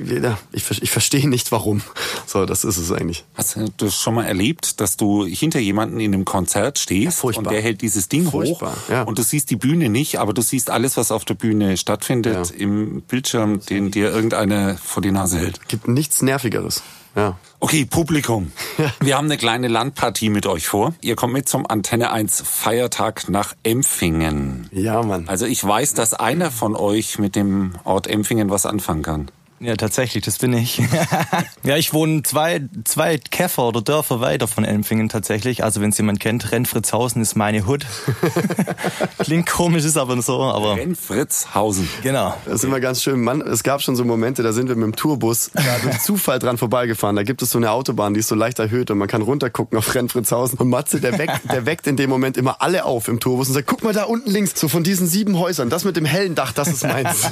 Ich, 0.52 0.64
ich 0.82 0.90
verstehe 0.90 1.28
nicht, 1.28 1.52
warum. 1.52 1.82
So, 2.26 2.44
das 2.46 2.62
ist 2.64 2.76
es 2.76 2.92
eigentlich. 2.92 3.24
Hast 3.34 3.56
du 3.56 3.66
das 3.78 3.94
schon 3.94 4.14
mal 4.14 4.24
erlebt, 4.24 4.80
dass 4.80 4.96
du 4.96 5.24
hinter 5.24 5.58
jemanden 5.60 5.98
in 5.98 6.12
einem 6.12 6.24
Konzert 6.24 6.78
stehst 6.78 7.18
furchtbar. 7.18 7.46
und 7.46 7.52
der 7.52 7.62
hält 7.62 7.80
dieses 7.80 8.08
Ding 8.08 8.30
Furchtbar, 8.30 8.72
hoch 8.72 8.88
ja. 8.90 9.02
und 9.02 9.18
du 9.18 9.22
siehst 9.22 9.50
die 9.50 9.56
Bühne 9.56 9.88
nicht, 9.88 10.18
aber 10.18 10.34
du 10.34 10.42
siehst 10.42 10.68
alles, 10.70 10.96
was 10.98 11.10
auf 11.10 11.24
der 11.24 11.34
Bühne 11.34 11.76
stattfindet, 11.78 12.50
Ja. 12.50 12.56
im 12.56 13.00
Bildschirm, 13.02 13.60
den 13.64 13.90
dir 13.90 14.12
irgendeiner 14.38 14.76
vor 14.76 15.02
die 15.02 15.10
Nase 15.10 15.38
hält. 15.38 15.68
Gibt 15.68 15.88
nichts 15.88 16.22
Nervigeres. 16.22 16.82
Ja. 17.14 17.36
Okay, 17.60 17.84
Publikum. 17.84 18.52
Wir 19.00 19.16
haben 19.16 19.24
eine 19.24 19.36
kleine 19.36 19.66
Landpartie 19.66 20.30
mit 20.30 20.46
euch 20.46 20.68
vor. 20.68 20.94
Ihr 21.00 21.16
kommt 21.16 21.32
mit 21.32 21.48
zum 21.48 21.68
Antenne 21.68 22.12
1 22.12 22.42
Feiertag 22.46 23.28
nach 23.28 23.54
Empfingen. 23.64 24.68
Ja, 24.70 25.02
Mann. 25.02 25.28
Also 25.28 25.44
ich 25.44 25.64
weiß, 25.64 25.94
dass 25.94 26.14
einer 26.14 26.52
von 26.52 26.76
euch 26.76 27.18
mit 27.18 27.34
dem 27.34 27.72
Ort 27.82 28.06
Empfingen 28.06 28.50
was 28.50 28.64
anfangen 28.64 29.02
kann. 29.02 29.30
Ja, 29.60 29.74
tatsächlich, 29.74 30.24
das 30.24 30.38
bin 30.38 30.52
ich. 30.52 30.80
ja, 31.64 31.76
ich 31.76 31.92
wohne 31.92 32.22
zwei, 32.22 32.62
zwei 32.84 33.18
Käfer 33.18 33.64
oder 33.64 33.82
Dörfer 33.82 34.20
weiter 34.20 34.46
von 34.46 34.64
Elmfingen 34.64 35.08
tatsächlich. 35.08 35.64
Also 35.64 35.80
wenn 35.80 35.90
es 35.90 35.98
jemand 35.98 36.20
kennt, 36.20 36.52
Rennfritzhausen 36.52 37.20
ist 37.20 37.34
meine 37.34 37.66
Hut. 37.66 37.84
Klingt 39.18 39.48
komisch, 39.48 39.84
ist 39.84 39.96
aber 39.96 40.20
so, 40.22 40.42
aber 40.42 40.76
Renfritzhausen. 40.76 41.88
genau. 42.02 42.34
Das 42.44 42.56
ist 42.56 42.64
immer 42.64 42.78
ganz 42.78 43.02
schön. 43.02 43.20
Mann, 43.20 43.40
es 43.40 43.64
gab 43.64 43.82
schon 43.82 43.96
so 43.96 44.04
Momente, 44.04 44.44
da 44.44 44.52
sind 44.52 44.68
wir 44.68 44.76
mit 44.76 44.84
dem 44.84 44.94
Tourbus 44.94 45.50
durch 45.82 45.98
Zufall 46.02 46.38
dran 46.38 46.56
vorbeigefahren. 46.56 47.16
Da 47.16 47.24
gibt 47.24 47.42
es 47.42 47.50
so 47.50 47.58
eine 47.58 47.72
Autobahn, 47.72 48.14
die 48.14 48.20
ist 48.20 48.28
so 48.28 48.36
leicht 48.36 48.60
erhöht 48.60 48.92
und 48.92 48.98
man 48.98 49.08
kann 49.08 49.22
runtergucken 49.22 49.76
auf 49.76 49.92
Rennfritzhausen. 49.92 50.58
Und 50.60 50.68
Matze, 50.68 51.00
der 51.00 51.18
weckt, 51.18 51.50
der 51.52 51.66
weckt 51.66 51.88
in 51.88 51.96
dem 51.96 52.10
Moment 52.10 52.36
immer 52.36 52.62
alle 52.62 52.84
auf 52.84 53.08
im 53.08 53.18
Tourbus 53.18 53.48
und 53.48 53.54
sagt, 53.54 53.66
guck 53.66 53.82
mal 53.82 53.92
da 53.92 54.04
unten 54.04 54.30
links, 54.30 54.52
so 54.54 54.68
von 54.68 54.84
diesen 54.84 55.08
sieben 55.08 55.36
Häusern, 55.36 55.68
das 55.68 55.84
mit 55.84 55.96
dem 55.96 56.04
hellen 56.04 56.36
Dach, 56.36 56.52
das 56.52 56.68
ist 56.68 56.84
meins. 56.84 57.28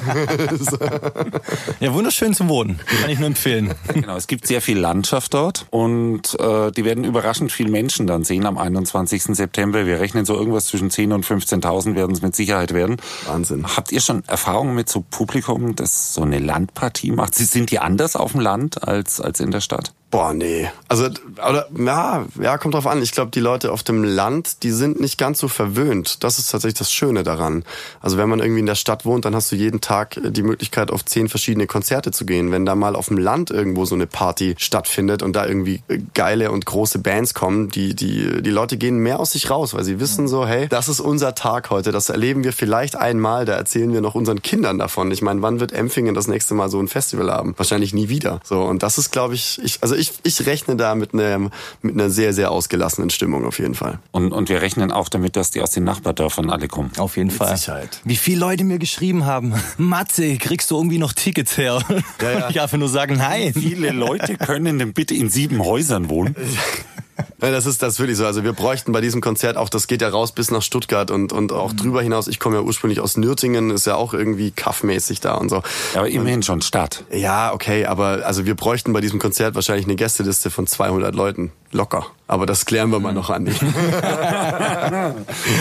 Ja, 1.78 1.92
wunderschön 1.92 2.15
zum 2.34 2.48
Wohnen. 2.48 2.80
Kann 3.00 3.10
ich 3.10 3.18
nur 3.18 3.26
empfehlen. 3.28 3.74
Genau, 3.92 4.16
es 4.16 4.26
gibt 4.26 4.46
sehr 4.46 4.60
viel 4.60 4.78
Landschaft 4.78 5.32
dort 5.34 5.66
und 5.70 6.38
äh, 6.38 6.70
die 6.72 6.84
werden 6.84 7.04
überraschend 7.04 7.50
viel 7.52 7.68
Menschen 7.68 8.06
dann 8.06 8.24
sehen 8.24 8.44
am 8.46 8.58
21. 8.58 9.22
September. 9.24 9.86
Wir 9.86 10.00
rechnen 10.00 10.24
so 10.24 10.34
irgendwas 10.34 10.66
zwischen 10.66 10.90
10.000 10.90 11.14
und 11.14 11.26
15.000 11.26 11.94
werden 11.94 12.12
es 12.14 12.22
mit 12.22 12.36
Sicherheit 12.36 12.72
werden. 12.74 12.96
Wahnsinn. 13.26 13.64
Habt 13.76 13.90
ihr 13.92 14.00
schon 14.00 14.22
Erfahrungen 14.26 14.74
mit 14.74 14.88
so 14.88 15.04
Publikum, 15.10 15.74
das 15.76 16.14
so 16.14 16.22
eine 16.22 16.38
Landpartie 16.38 17.10
macht? 17.12 17.34
Sie- 17.34 17.44
Sind 17.44 17.70
die 17.70 17.78
anders 17.78 18.16
auf 18.16 18.32
dem 18.32 18.40
Land 18.40 18.86
als, 18.86 19.20
als 19.20 19.40
in 19.40 19.50
der 19.50 19.60
Stadt? 19.60 19.92
Boah, 20.08 20.32
nee. 20.32 20.70
Also, 20.86 21.06
oder, 21.06 21.66
ja, 21.76 22.26
ja, 22.40 22.58
kommt 22.58 22.74
drauf 22.74 22.86
an. 22.86 23.02
Ich 23.02 23.10
glaube, 23.10 23.32
die 23.32 23.40
Leute 23.40 23.72
auf 23.72 23.82
dem 23.82 24.04
Land, 24.04 24.62
die 24.62 24.70
sind 24.70 25.00
nicht 25.00 25.18
ganz 25.18 25.40
so 25.40 25.48
verwöhnt. 25.48 26.22
Das 26.22 26.38
ist 26.38 26.48
tatsächlich 26.48 26.78
das 26.78 26.92
Schöne 26.92 27.24
daran. 27.24 27.64
Also, 28.00 28.16
wenn 28.16 28.28
man 28.28 28.38
irgendwie 28.38 28.60
in 28.60 28.66
der 28.66 28.76
Stadt 28.76 29.04
wohnt, 29.04 29.24
dann 29.24 29.34
hast 29.34 29.50
du 29.50 29.56
jeden 29.56 29.80
Tag 29.80 30.16
äh, 30.16 30.30
die 30.30 30.44
Möglichkeit, 30.44 30.92
auf 30.92 31.04
zehn 31.04 31.28
verschiedene 31.28 31.66
Konzerte 31.66 32.12
zu 32.12 32.24
gehen. 32.24 32.52
Wenn 32.52 32.64
da 32.64 32.76
mal 32.76 32.94
auf 32.94 33.08
dem 33.08 33.18
Land 33.18 33.50
irgendwo 33.50 33.84
so 33.84 33.96
eine 33.96 34.06
Party 34.06 34.54
stattfindet 34.58 35.24
und 35.24 35.34
da 35.34 35.44
irgendwie 35.44 35.82
äh, 35.88 35.98
geile 36.14 36.52
und 36.52 36.64
große 36.66 37.00
Bands 37.00 37.34
kommen, 37.34 37.68
die, 37.70 37.96
die, 37.96 38.42
die 38.42 38.50
Leute 38.50 38.76
gehen 38.76 38.98
mehr 38.98 39.18
aus 39.18 39.32
sich 39.32 39.50
raus, 39.50 39.74
weil 39.74 39.82
sie 39.82 39.98
wissen 39.98 40.28
so, 40.28 40.46
hey, 40.46 40.68
das 40.68 40.88
ist 40.88 41.00
unser 41.00 41.34
Tag 41.34 41.70
heute. 41.70 41.90
Das 41.90 42.10
erleben 42.10 42.44
wir 42.44 42.52
vielleicht 42.52 42.94
einmal. 42.94 43.44
Da 43.44 43.54
erzählen 43.54 43.92
wir 43.92 44.00
noch 44.00 44.14
unseren 44.14 44.40
Kindern 44.40 44.78
davon. 44.78 45.10
Ich 45.10 45.20
meine, 45.20 45.42
wann 45.42 45.58
wird 45.58 45.72
Empfingen 45.72 46.14
das 46.14 46.28
nächste 46.28 46.54
Mal 46.54 46.70
so 46.70 46.78
ein 46.78 46.86
Festival 46.86 47.32
haben? 47.32 47.54
Wahrscheinlich 47.56 47.92
nie 47.92 48.08
wieder. 48.08 48.38
So, 48.44 48.62
und 48.62 48.84
das 48.84 48.98
ist, 48.98 49.10
glaube 49.10 49.34
ich, 49.34 49.60
ich, 49.62 49.82
also 49.82 49.95
ich, 49.96 50.12
ich 50.22 50.46
rechne 50.46 50.76
da 50.76 50.94
mit 50.94 51.14
einer, 51.14 51.50
mit 51.82 51.94
einer 51.94 52.10
sehr, 52.10 52.32
sehr 52.32 52.50
ausgelassenen 52.50 53.10
Stimmung 53.10 53.44
auf 53.44 53.58
jeden 53.58 53.74
Fall. 53.74 53.98
Und, 54.10 54.32
und 54.32 54.48
wir 54.48 54.62
rechnen 54.62 54.92
auch 54.92 55.08
damit, 55.08 55.36
dass 55.36 55.50
die 55.50 55.60
aus 55.60 55.70
den 55.70 55.84
Nachbardörfern 55.84 56.50
alle 56.50 56.68
kommen. 56.68 56.90
Auf 56.98 57.16
jeden 57.16 57.30
Fall. 57.30 57.56
Sicherheit. 57.56 58.00
Wie 58.04 58.16
viele 58.16 58.40
Leute 58.40 58.64
mir 58.64 58.78
geschrieben 58.78 59.24
haben, 59.24 59.54
Matze, 59.78 60.36
kriegst 60.36 60.70
du 60.70 60.76
irgendwie 60.76 60.98
noch 60.98 61.12
Tickets 61.12 61.56
her? 61.56 61.82
Ja, 62.22 62.30
ja. 62.30 62.50
Ich 62.50 62.60
einfach 62.60 62.78
nur 62.78 62.88
sagen, 62.88 63.16
nein. 63.16 63.52
Viele 63.52 63.90
Leute 63.90 64.36
können 64.36 64.78
denn 64.78 64.92
bitte 64.94 65.14
in 65.14 65.28
sieben 65.28 65.62
Häusern 65.64 66.08
wohnen? 66.08 66.34
Das 67.38 67.66
ist 67.66 67.82
das 67.82 67.98
wirklich 67.98 68.16
so. 68.16 68.26
Also 68.26 68.44
wir 68.44 68.52
bräuchten 68.52 68.92
bei 68.92 69.00
diesem 69.00 69.20
Konzert 69.20 69.56
auch, 69.56 69.68
das 69.68 69.86
geht 69.86 70.02
ja 70.02 70.08
raus 70.08 70.32
bis 70.32 70.50
nach 70.50 70.62
Stuttgart 70.62 71.10
und, 71.10 71.32
und 71.32 71.52
auch 71.52 71.72
drüber 71.72 72.02
hinaus. 72.02 72.28
Ich 72.28 72.40
komme 72.40 72.56
ja 72.56 72.62
ursprünglich 72.62 73.00
aus 73.00 73.16
Nürtingen, 73.16 73.70
ist 73.70 73.86
ja 73.86 73.96
auch 73.96 74.14
irgendwie 74.14 74.50
kaffmäßig 74.50 75.20
da 75.20 75.34
und 75.34 75.48
so. 75.48 75.62
Aber 75.94 76.08
immerhin 76.08 76.42
schon 76.42 76.62
Stadt. 76.62 77.04
Ja, 77.12 77.52
okay, 77.52 77.84
aber 77.86 78.22
also 78.24 78.46
wir 78.46 78.54
bräuchten 78.54 78.92
bei 78.92 79.00
diesem 79.00 79.18
Konzert 79.18 79.54
wahrscheinlich 79.54 79.86
eine 79.86 79.96
Gästeliste 79.96 80.50
von 80.50 80.66
200 80.66 81.14
Leuten. 81.14 81.52
Locker. 81.72 82.06
Aber 82.28 82.46
das 82.46 82.64
klären 82.64 82.90
wir 82.90 83.00
mal 83.00 83.12
noch, 83.12 83.30
Andi. 83.30 83.52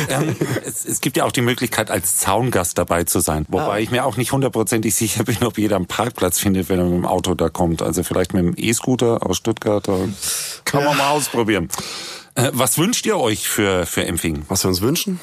Ähm, 0.09 0.35
es, 0.65 0.85
es 0.85 1.01
gibt 1.01 1.17
ja 1.17 1.25
auch 1.25 1.31
die 1.31 1.41
Möglichkeit, 1.41 1.89
als 1.89 2.17
Zaungast 2.17 2.77
dabei 2.77 3.03
zu 3.03 3.19
sein. 3.19 3.45
Wobei 3.49 3.81
ich 3.81 3.91
mir 3.91 4.05
auch 4.05 4.17
nicht 4.17 4.31
hundertprozentig 4.31 4.93
sicher 4.93 5.23
bin, 5.23 5.43
ob 5.43 5.57
jeder 5.57 5.75
einen 5.75 5.87
Parkplatz 5.87 6.39
findet, 6.39 6.69
wenn 6.69 6.79
er 6.79 6.85
mit 6.85 6.93
dem 6.93 7.05
Auto 7.05 7.33
da 7.33 7.49
kommt. 7.49 7.81
Also 7.81 8.03
vielleicht 8.03 8.33
mit 8.33 8.43
dem 8.43 8.53
E-Scooter 8.55 9.25
aus 9.25 9.37
Stuttgart. 9.37 9.87
Da 9.87 9.97
kann 10.63 10.83
man 10.83 10.97
mal 10.97 11.09
ausprobieren. 11.09 11.64
Äh, 12.35 12.51
was 12.53 12.77
wünscht 12.77 13.05
ihr 13.05 13.17
euch 13.17 13.47
für, 13.47 13.85
für 13.85 14.05
Empfingen? 14.05 14.45
Was 14.47 14.63
wir 14.63 14.69
uns 14.69 14.81
wünschen? 14.81 15.19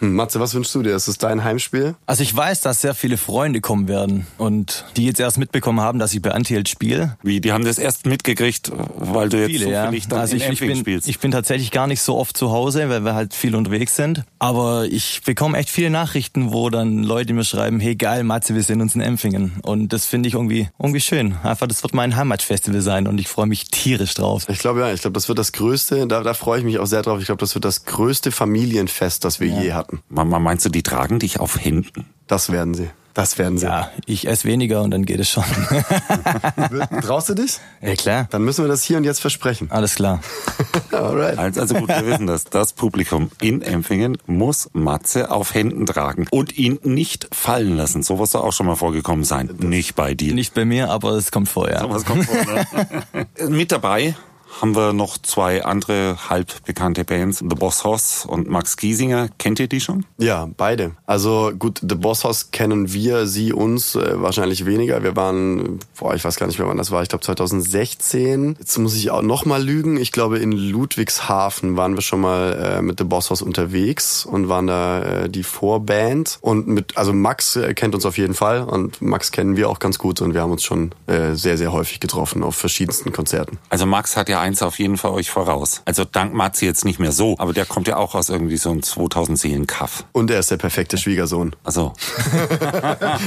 Hm, 0.00 0.14
Matze, 0.14 0.40
was 0.40 0.54
wünschst 0.54 0.74
du 0.74 0.82
dir? 0.82 0.96
Ist 0.96 1.08
es 1.08 1.18
dein 1.18 1.44
Heimspiel? 1.44 1.94
Also 2.06 2.22
ich 2.22 2.34
weiß, 2.34 2.62
dass 2.62 2.80
sehr 2.80 2.94
viele 2.94 3.16
Freunde 3.16 3.60
kommen 3.60 3.86
werden 3.86 4.26
und 4.38 4.84
die 4.96 5.04
jetzt 5.04 5.20
erst 5.20 5.38
mitbekommen 5.38 5.80
haben, 5.80 5.98
dass 5.98 6.14
ich 6.14 6.22
bei 6.22 6.32
Antield 6.32 6.68
spiele. 6.68 7.16
Wie, 7.22 7.40
die 7.40 7.52
haben 7.52 7.64
das 7.64 7.78
erst 7.78 8.06
mitgekriegt, 8.06 8.72
weil 8.96 9.28
du 9.28 9.38
jetzt 9.38 9.50
Viele, 9.50 9.70
ja. 9.70 9.84
zufällig 9.84 10.08
dann 10.08 10.20
Also 10.20 10.36
ich, 10.36 10.48
ich, 10.48 10.60
bin, 10.60 10.76
spielst. 10.76 11.08
ich 11.08 11.18
bin 11.18 11.30
tatsächlich 11.30 11.70
gar 11.70 11.86
nicht 11.86 12.00
so 12.00 12.16
oft 12.16 12.36
zu 12.36 12.50
Hause, 12.50 12.88
weil 12.88 13.04
wir 13.04 13.14
halt 13.14 13.34
viel 13.34 13.54
unterwegs 13.54 13.94
sind. 13.96 14.24
Aber 14.38 14.86
ich 14.86 15.20
bekomme 15.24 15.58
echt 15.58 15.68
viele 15.68 15.90
Nachrichten, 15.90 16.52
wo 16.52 16.70
dann 16.70 17.02
Leute 17.02 17.34
mir 17.34 17.44
schreiben, 17.44 17.78
hey 17.78 17.94
geil, 17.94 18.24
Matze, 18.24 18.54
wir 18.54 18.62
sehen 18.62 18.80
uns 18.80 18.94
in 18.94 19.02
Empfingen. 19.02 19.52
Und 19.62 19.92
das 19.92 20.06
finde 20.06 20.28
ich 20.28 20.34
irgendwie, 20.34 20.68
irgendwie 20.78 21.00
schön. 21.00 21.36
Einfach, 21.42 21.66
das 21.66 21.82
wird 21.82 21.92
mein 21.92 22.16
Heimatfestival 22.16 22.80
sein 22.80 23.06
und 23.06 23.20
ich 23.20 23.28
freue 23.28 23.46
mich 23.46 23.68
tierisch 23.70 24.14
drauf. 24.14 24.48
Ich 24.48 24.60
glaube 24.60 24.80
ja, 24.80 24.92
ich 24.92 25.02
glaube, 25.02 25.14
das 25.14 25.28
wird 25.28 25.38
das 25.38 25.52
größte, 25.52 26.06
da, 26.06 26.22
da 26.22 26.32
freue 26.32 26.60
ich 26.60 26.64
mich 26.64 26.78
auch 26.78 26.86
sehr 26.86 27.02
drauf. 27.02 27.20
Ich 27.20 27.26
glaube, 27.26 27.40
das 27.40 27.54
wird 27.54 27.64
das 27.66 27.84
größte 27.84 28.32
Familienfest, 28.32 29.24
das 29.24 29.40
wir 29.40 29.48
je 29.48 29.72
hatten. 29.72 29.89
Mama, 30.08 30.38
meinst 30.38 30.64
du, 30.64 30.68
die 30.70 30.82
tragen 30.82 31.18
dich 31.18 31.40
auf 31.40 31.58
Händen? 31.62 32.06
Das 32.26 32.50
werden 32.52 32.74
sie. 32.74 32.90
Das 33.12 33.38
werden 33.38 33.58
sie. 33.58 33.66
Ja, 33.66 33.90
ich 34.06 34.28
esse 34.28 34.46
weniger 34.46 34.82
und 34.82 34.92
dann 34.92 35.04
geht 35.04 35.18
es 35.18 35.28
schon. 35.28 35.42
Traust 37.02 37.28
du 37.28 37.34
dich? 37.34 37.58
ja 37.82 37.94
klar, 37.96 38.28
Dann 38.30 38.42
müssen 38.44 38.64
wir 38.64 38.68
das 38.68 38.84
hier 38.84 38.98
und 38.98 39.04
jetzt 39.04 39.20
versprechen. 39.20 39.68
alles 39.70 39.96
klar. 39.96 40.20
Alright. 40.92 41.36
Also, 41.36 41.60
also 41.60 41.74
gut, 41.74 41.88
wir 41.88 42.06
wissen 42.06 42.28
das. 42.28 42.44
Das 42.44 42.72
Publikum 42.72 43.30
in 43.40 43.62
Empfingen 43.62 44.16
muss 44.26 44.70
Matze 44.74 45.32
auf 45.32 45.54
Händen 45.54 45.86
tragen 45.86 46.28
und 46.30 46.56
ihn 46.56 46.78
nicht 46.84 47.28
fallen 47.34 47.76
lassen. 47.76 48.04
Sowas 48.04 48.30
soll 48.30 48.42
auch 48.42 48.52
schon 48.52 48.66
mal 48.66 48.76
vorgekommen 48.76 49.24
sein. 49.24 49.50
Nicht 49.58 49.96
bei 49.96 50.14
dir. 50.14 50.32
Nicht 50.32 50.54
bei 50.54 50.64
mir, 50.64 50.90
aber 50.90 51.10
es 51.12 51.32
kommt 51.32 51.48
vorher. 51.48 51.84
Was 51.90 52.04
kommt 52.04 52.26
vor, 52.26 52.36
ne? 52.36 53.26
Mit 53.48 53.72
dabei 53.72 54.14
haben 54.60 54.74
wir 54.74 54.92
noch 54.92 55.18
zwei 55.18 55.64
andere 55.64 56.28
halb 56.28 56.64
bekannte 56.64 57.04
Bands, 57.04 57.38
The 57.38 57.54
Boss 57.54 57.84
Hoss 57.84 58.26
und 58.26 58.48
Max 58.48 58.76
Giesinger. 58.76 59.28
Kennt 59.38 59.60
ihr 59.60 59.68
die 59.68 59.80
schon? 59.80 60.04
Ja, 60.18 60.48
beide. 60.56 60.92
Also 61.06 61.52
gut, 61.58 61.80
The 61.80 61.94
Boss 61.94 62.24
House 62.24 62.50
kennen 62.50 62.92
wir, 62.92 63.26
sie 63.26 63.52
uns 63.52 63.94
äh, 63.94 64.20
wahrscheinlich 64.20 64.66
weniger. 64.66 65.02
Wir 65.02 65.16
waren, 65.16 65.78
boah, 65.98 66.14
ich 66.14 66.24
weiß 66.24 66.36
gar 66.36 66.46
nicht 66.46 66.58
mehr, 66.58 66.68
wann 66.68 66.76
das 66.76 66.90
war. 66.90 67.02
Ich 67.02 67.08
glaube 67.08 67.24
2016. 67.24 68.56
Jetzt 68.58 68.78
muss 68.78 68.96
ich 68.96 69.10
auch 69.10 69.22
noch 69.22 69.44
mal 69.44 69.62
lügen. 69.62 69.96
Ich 69.96 70.12
glaube 70.12 70.38
in 70.38 70.52
Ludwigshafen 70.52 71.76
waren 71.76 71.94
wir 71.94 72.02
schon 72.02 72.20
mal 72.20 72.52
äh, 72.52 72.82
mit 72.82 72.98
The 72.98 73.04
Boss 73.04 73.30
House 73.30 73.42
unterwegs 73.42 74.24
und 74.24 74.48
waren 74.48 74.66
da 74.66 75.02
äh, 75.02 75.28
die 75.28 75.42
Vorband. 75.42 76.38
Und 76.40 76.66
mit, 76.66 76.96
also 76.96 77.12
Max 77.12 77.56
äh, 77.56 77.74
kennt 77.74 77.94
uns 77.94 78.04
auf 78.04 78.18
jeden 78.18 78.34
Fall 78.34 78.62
und 78.62 79.00
Max 79.00 79.32
kennen 79.32 79.56
wir 79.56 79.68
auch 79.68 79.78
ganz 79.78 79.98
gut 79.98 80.20
und 80.20 80.34
wir 80.34 80.42
haben 80.42 80.52
uns 80.52 80.62
schon 80.62 80.92
äh, 81.06 81.34
sehr, 81.34 81.56
sehr 81.56 81.72
häufig 81.72 82.00
getroffen 82.00 82.42
auf 82.42 82.56
verschiedensten 82.56 83.12
Konzerten. 83.12 83.58
Also 83.68 83.86
Max 83.86 84.16
hat 84.16 84.28
ja 84.28 84.39
eins 84.40 84.62
auf 84.62 84.78
jeden 84.78 84.96
Fall 84.96 85.12
euch 85.12 85.30
voraus. 85.30 85.82
Also 85.84 86.04
dank 86.04 86.34
Matze 86.34 86.66
jetzt 86.66 86.84
nicht 86.84 86.98
mehr 86.98 87.12
so, 87.12 87.36
aber 87.38 87.52
der 87.52 87.66
kommt 87.66 87.86
ja 87.88 87.96
auch 87.96 88.14
aus 88.14 88.28
irgendwie 88.28 88.56
so 88.56 88.70
einem 88.70 88.82
2000 88.82 89.38
Seelen 89.38 89.66
Kaff. 89.66 90.04
Und 90.12 90.30
er 90.30 90.40
ist 90.40 90.50
der 90.50 90.56
perfekte 90.56 90.98
Schwiegersohn. 90.98 91.54
Also, 91.64 91.92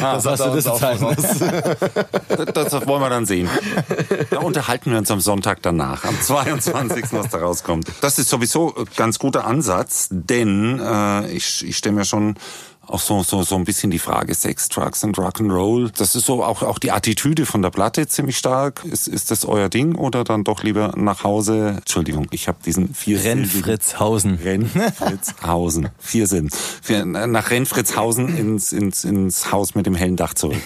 Das 0.01 0.25
hast 0.25 0.39
du 0.45 0.49
das 0.55 0.81
halten 0.81 1.05
das, 2.53 2.53
das 2.53 2.87
wollen 2.87 3.01
wir 3.01 3.09
dann 3.09 3.25
sehen. 3.25 3.49
Da 4.29 4.39
unterhalten 4.39 4.91
wir 4.91 4.97
uns 4.97 5.11
am 5.11 5.19
Sonntag 5.19 5.61
danach, 5.61 6.03
am 6.03 6.19
22. 6.19 7.05
was 7.11 7.29
da 7.29 7.39
rauskommt. 7.39 7.87
Das 8.01 8.19
ist 8.19 8.29
sowieso 8.29 8.75
ein 8.75 8.85
ganz 8.95 9.19
guter 9.19 9.45
Ansatz, 9.45 10.07
denn 10.11 10.79
äh, 10.79 11.31
ich, 11.31 11.65
ich 11.67 11.77
stelle 11.77 11.95
mir 11.95 12.05
schon 12.05 12.35
auch 12.87 12.99
so, 12.99 13.23
so, 13.23 13.43
so 13.43 13.55
ein 13.55 13.63
bisschen 13.63 13.91
die 13.91 13.99
Frage 13.99 14.35
Sex, 14.35 14.67
Drugs 14.67 15.03
and 15.03 15.17
Rock'n'Roll. 15.17 15.91
Das 15.97 16.15
ist 16.15 16.25
so 16.25 16.43
auch, 16.43 16.63
auch 16.63 16.79
die 16.79 16.91
Attitüde 16.91 17.45
von 17.45 17.61
der 17.61 17.69
Platte 17.69 18.07
ziemlich 18.07 18.37
stark. 18.37 18.83
Ist, 18.83 19.07
ist 19.07 19.31
das 19.31 19.45
euer 19.45 19.69
Ding 19.69 19.95
oder 19.95 20.23
dann 20.23 20.43
doch 20.43 20.63
lieber 20.63 20.93
nach 20.97 21.23
Hause? 21.23 21.75
Entschuldigung, 21.77 22.27
ich 22.31 22.47
habe 22.47 22.57
diesen 22.65 22.93
vier 22.93 23.23
Rennfritzhausen. 23.23 24.35
Rennfritzhausen. 24.35 25.89
vier 25.99 26.27
Sinn. 26.27 26.49
Nach 27.05 27.49
Rennfritzhausen 27.49 28.37
ins, 28.37 28.73
ins, 28.73 29.05
ins 29.05 29.51
Haus 29.51 29.75
mit 29.75 29.85
dem 29.85 29.95
hellen 29.95 30.17
Dach 30.17 30.33
zurück. 30.33 30.61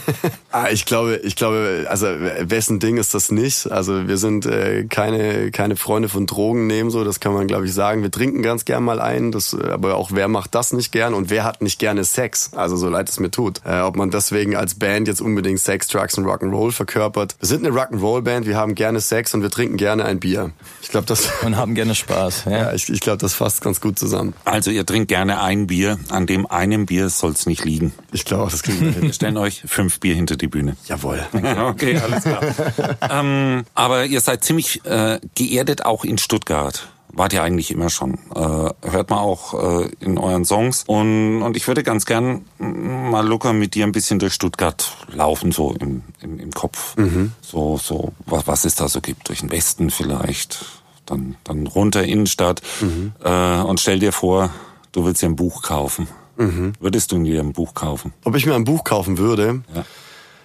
ah, 0.50 0.68
ich 0.70 0.86
glaube, 0.86 1.16
ich 1.18 1.36
glaube, 1.36 1.86
also 1.90 2.06
wessen 2.06 2.80
Ding 2.80 2.96
ist 2.96 3.12
das 3.12 3.30
nicht? 3.30 3.70
Also 3.70 4.08
wir 4.08 4.16
sind 4.16 4.46
äh, 4.46 4.84
keine, 4.84 5.50
keine 5.50 5.76
Freunde 5.76 6.08
von 6.08 6.26
Drogen 6.26 6.66
nehmen, 6.66 6.90
so, 6.90 7.04
das 7.04 7.20
kann 7.20 7.34
man 7.34 7.46
glaube 7.46 7.66
ich 7.66 7.74
sagen. 7.74 8.02
Wir 8.02 8.10
trinken 8.10 8.42
ganz 8.42 8.64
gern 8.64 8.84
mal 8.84 9.00
ein, 9.00 9.32
das, 9.32 9.54
aber 9.54 9.96
auch 9.96 10.10
wer 10.12 10.28
macht 10.28 10.54
das 10.54 10.72
nicht 10.72 10.92
gern 10.92 11.12
und 11.12 11.28
wer 11.28 11.44
hat 11.44 11.57
nicht 11.62 11.78
gerne 11.78 12.04
Sex? 12.04 12.50
Also 12.54 12.76
so 12.76 12.88
leid 12.88 13.08
es 13.08 13.20
mir 13.20 13.30
tut. 13.30 13.60
Äh, 13.64 13.80
ob 13.80 13.96
man 13.96 14.10
deswegen 14.10 14.56
als 14.56 14.74
Band 14.74 15.08
jetzt 15.08 15.20
unbedingt 15.20 15.60
Sex, 15.60 15.88
Drugs 15.88 16.16
und 16.18 16.24
Rock'n'Roll 16.24 16.72
verkörpert. 16.72 17.36
Wir 17.40 17.48
sind 17.48 17.66
eine 17.66 17.76
Rock'n'Roll-Band, 17.76 18.46
wir 18.46 18.56
haben 18.56 18.74
gerne 18.74 19.00
Sex 19.00 19.34
und 19.34 19.42
wir 19.42 19.50
trinken 19.50 19.76
gerne 19.76 20.04
ein 20.04 20.20
Bier. 20.20 20.52
Ich 20.82 20.88
glaube, 20.88 21.06
das... 21.06 21.28
Und 21.42 21.56
haben 21.56 21.74
gerne 21.74 21.94
Spaß. 21.94 22.44
Ja, 22.46 22.50
ja 22.50 22.72
ich, 22.72 22.88
ich 22.88 23.00
glaube, 23.00 23.18
das 23.18 23.34
fasst 23.34 23.62
ganz 23.62 23.80
gut 23.80 23.98
zusammen. 23.98 24.34
Also 24.44 24.70
ihr 24.70 24.84
trinkt 24.86 25.08
gerne 25.08 25.40
ein 25.40 25.66
Bier, 25.66 25.98
an 26.10 26.26
dem 26.26 26.46
einem 26.46 26.86
Bier 26.86 27.08
soll 27.08 27.32
es 27.32 27.46
nicht 27.46 27.64
liegen. 27.64 27.92
Ich 28.12 28.24
glaube, 28.24 28.50
das 28.50 28.62
kriegen 28.62 28.80
wir 28.80 28.92
hin. 28.92 29.02
Wir 29.02 29.12
stellen 29.12 29.36
euch 29.36 29.62
fünf 29.66 30.00
Bier 30.00 30.14
hinter 30.14 30.36
die 30.36 30.48
Bühne. 30.48 30.76
Jawohl. 30.86 31.26
okay, 31.66 31.98
alles 31.98 32.24
klar. 32.24 32.42
ähm, 33.10 33.64
aber 33.74 34.06
ihr 34.06 34.20
seid 34.20 34.44
ziemlich 34.44 34.84
äh, 34.84 35.20
geerdet 35.34 35.84
auch 35.84 36.04
in 36.04 36.18
Stuttgart 36.18 36.88
wart 37.12 37.32
ihr 37.32 37.42
eigentlich 37.42 37.70
immer 37.70 37.90
schon. 37.90 38.14
Äh, 38.34 38.70
hört 38.90 39.10
man 39.10 39.18
auch 39.18 39.54
äh, 39.54 39.88
in 40.00 40.18
euren 40.18 40.44
Songs. 40.44 40.84
Und, 40.86 41.42
und 41.42 41.56
ich 41.56 41.66
würde 41.66 41.82
ganz 41.82 42.06
gern 42.06 42.44
mal 42.58 43.26
Luca 43.26 43.52
mit 43.52 43.74
dir 43.74 43.84
ein 43.84 43.92
bisschen 43.92 44.18
durch 44.18 44.34
Stuttgart 44.34 44.96
laufen, 45.12 45.52
so 45.52 45.74
im, 45.78 46.02
im, 46.20 46.38
im 46.38 46.50
Kopf. 46.52 46.96
Mhm. 46.96 47.32
So, 47.40 47.76
so, 47.76 48.12
was, 48.26 48.46
was 48.46 48.64
es 48.64 48.74
da 48.74 48.88
so 48.88 49.00
gibt. 49.00 49.28
Durch 49.28 49.40
den 49.40 49.50
Westen 49.50 49.90
vielleicht, 49.90 50.64
dann, 51.06 51.36
dann 51.44 51.66
runter 51.66 52.04
Innenstadt. 52.04 52.62
Mhm. 52.80 53.12
Äh, 53.22 53.60
und 53.62 53.80
stell 53.80 53.98
dir 53.98 54.12
vor, 54.12 54.50
du 54.92 55.04
willst 55.04 55.22
dir 55.22 55.26
ein 55.26 55.36
Buch 55.36 55.62
kaufen. 55.62 56.08
Mhm. 56.36 56.74
Würdest 56.78 57.10
du 57.10 57.22
dir 57.22 57.40
ein 57.40 57.52
Buch 57.52 57.74
kaufen? 57.74 58.12
Ob 58.24 58.36
ich 58.36 58.46
mir 58.46 58.54
ein 58.54 58.64
Buch 58.64 58.84
kaufen 58.84 59.18
würde? 59.18 59.62
Ja. 59.74 59.84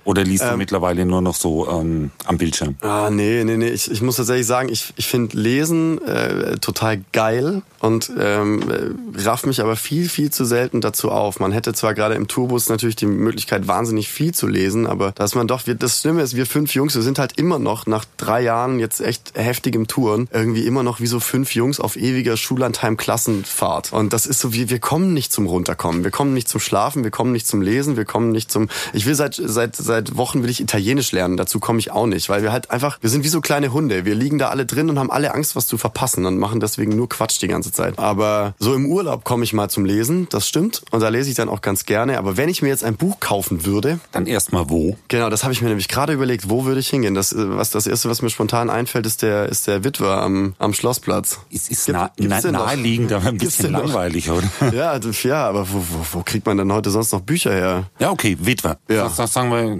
Oder 0.06 0.24
liest 0.24 0.44
ähm, 0.44 0.52
du 0.52 0.58
mittlerweile 0.58 1.06
nur 1.06 1.22
noch 1.22 1.36
so 1.36 1.70
ähm, 1.70 2.12
am 2.26 2.38
Bildschirm? 2.38 2.76
Ah, 2.82 3.10
nee, 3.10 3.44
nee, 3.44 3.58
nee. 3.58 3.70
Ich, 3.70 3.90
ich 3.90 4.02
muss 4.02 4.18
tatsächlich 4.18 4.48
sagen, 4.48 4.70
ich, 4.70 4.94
ich 4.98 5.08
finde 5.08 5.38
Lesen 5.38 6.02
äh, 6.06 6.58
total 6.58 7.02
geil 7.14 7.62
und 7.80 8.12
ähm, 8.20 8.64
raff 9.16 9.46
mich 9.46 9.62
aber 9.62 9.76
viel, 9.76 10.10
viel 10.10 10.32
zu 10.32 10.46
selten 10.46 10.82
dazu 10.82 11.10
auf. 11.12 11.40
Man 11.40 11.52
hätte 11.52 11.74
zwar 11.74 11.94
gerade 11.94 12.16
im 12.16 12.28
Tourbus 12.28 12.70
natürlich 12.70 12.96
die 12.96 13.06
Möglichkeit, 13.06 13.68
wahnsinnig 13.68 14.10
viel 14.10 14.34
zu 14.34 14.48
lesen, 14.48 14.88
aber 14.88 15.12
dass 15.14 15.36
man 15.36 15.48
doch, 15.48 15.68
wir, 15.68 15.76
das 15.76 16.02
Schlimme 16.02 16.22
ist, 16.22 16.36
wir 16.36 16.46
fünf 16.46 16.74
Jungs, 16.76 16.96
wir 16.96 17.02
sind 17.02 17.20
halt 17.20 17.38
immer 17.38 17.60
noch 17.60 17.86
nach 17.86 18.06
drei 18.18 18.42
Jahren 18.42 18.80
jetzt 18.80 19.00
echt 19.00 19.34
heftigem 19.36 19.88
Touren, 19.88 20.28
irgendwie 20.32 20.66
immer 20.66 20.84
noch 20.84 21.00
wie 21.00 21.08
so 21.08 21.20
fünf 21.20 21.56
Jungs 21.56 21.80
auf 21.80 21.96
ewiger 21.96 22.36
Schullandheim-Klassenfahrt. 22.36 23.94
Und 23.94 24.12
das 24.14 24.26
ist 24.26 24.40
so, 24.40 24.54
wir, 24.54 24.70
wir 24.70 24.80
kommen 24.80 25.14
nicht 25.14 25.32
zum 25.32 25.46
Runterkommen, 25.48 26.04
wir 26.04 26.12
kommen 26.12 26.34
nicht 26.34 26.50
zum 26.50 26.60
Schlafen, 26.60 27.04
wir 27.04 27.12
kommen 27.12 27.32
nicht 27.32 27.48
zum 27.48 27.62
Lesen, 27.62 27.96
wir 27.98 28.06
kommen 28.06 28.32
nicht 28.32 28.52
zum, 28.52 28.70
ich 28.94 29.06
will 29.06 29.16
seit, 29.16 29.36
seit, 29.36 29.76
seit 29.76 29.93
seit 29.94 30.18
Wochen 30.18 30.42
will 30.42 30.50
ich 30.50 30.60
Italienisch 30.60 31.12
lernen. 31.12 31.38
Dazu 31.38 31.60
komme 31.60 31.78
ich 31.80 31.92
auch 31.92 32.08
nicht, 32.08 32.28
weil 32.30 32.42
wir 32.42 32.52
halt 32.52 32.72
einfach, 32.72 32.98
wir 33.02 33.10
sind 33.10 33.24
wie 33.24 33.28
so 33.30 33.42
kleine 33.42 33.74
Hunde. 33.74 34.06
Wir 34.06 34.16
liegen 34.16 34.40
da 34.40 34.50
alle 34.50 34.66
drin 34.66 34.90
und 34.90 34.98
haben 34.98 35.12
alle 35.12 35.34
Angst, 35.34 35.56
was 35.56 35.68
zu 35.68 35.78
verpassen 35.78 36.26
und 36.26 36.38
machen 36.38 36.60
deswegen 36.60 36.96
nur 36.96 37.10
Quatsch 37.10 37.42
die 37.42 37.48
ganze 37.48 37.72
Zeit. 37.72 38.00
Aber 38.00 38.56
so 38.58 38.74
im 38.74 38.88
Urlaub 38.88 39.24
komme 39.24 39.44
ich 39.44 39.54
mal 39.54 39.70
zum 39.70 39.86
Lesen, 39.86 40.28
das 40.30 40.48
stimmt. 40.48 40.82
Und 40.92 41.02
da 41.02 41.10
lese 41.10 41.30
ich 41.30 41.36
dann 41.36 41.48
auch 41.48 41.62
ganz 41.62 41.86
gerne. 41.86 42.18
Aber 42.18 42.38
wenn 42.38 42.50
ich 42.50 42.62
mir 42.62 42.70
jetzt 42.70 42.84
ein 42.84 42.96
Buch 42.96 43.20
kaufen 43.20 43.66
würde. 43.66 44.00
Dann 44.12 44.26
erstmal 44.26 44.70
wo? 44.70 44.98
Genau, 45.08 45.30
das 45.30 45.44
habe 45.44 45.54
ich 45.54 45.62
mir 45.62 45.68
nämlich 45.68 45.88
gerade 45.88 46.14
überlegt, 46.14 46.50
wo 46.50 46.66
würde 46.66 46.80
ich 46.80 46.90
hingehen? 46.90 47.14
Das, 47.14 47.36
was, 47.38 47.70
das 47.70 47.86
erste, 47.86 48.10
was 48.10 48.22
mir 48.22 48.30
spontan 48.30 48.70
einfällt, 48.70 49.06
ist 49.06 49.22
der, 49.22 49.50
ist 49.50 49.68
der 49.68 49.84
Witwer 49.84 50.22
am, 50.22 50.56
am 50.58 50.74
Schlossplatz. 50.74 51.40
Es 51.52 51.70
ist 51.70 51.86
Gibt, 51.86 51.98
na, 51.98 52.12
na, 52.18 52.52
naheliegend, 52.52 53.12
aber 53.12 53.28
ein 53.30 53.38
bisschen 53.38 53.72
langweilig, 53.72 54.30
oder? 54.30 54.48
Ja, 54.74 54.98
ja, 55.24 55.48
aber 55.48 55.72
wo, 55.72 55.78
wo, 55.78 56.06
wo 56.14 56.24
kriegt 56.24 56.46
man 56.46 56.58
denn 56.58 56.72
heute 56.72 56.90
sonst 56.90 57.12
noch 57.12 57.22
Bücher 57.22 57.52
her? 57.52 57.90
Ja, 58.00 58.12
okay, 58.12 58.38
Witwer. 58.40 58.78
Ja. 58.90 59.04
Das, 59.04 59.18
das 59.18 59.34
sagen 59.34 59.52
wir, 59.52 59.80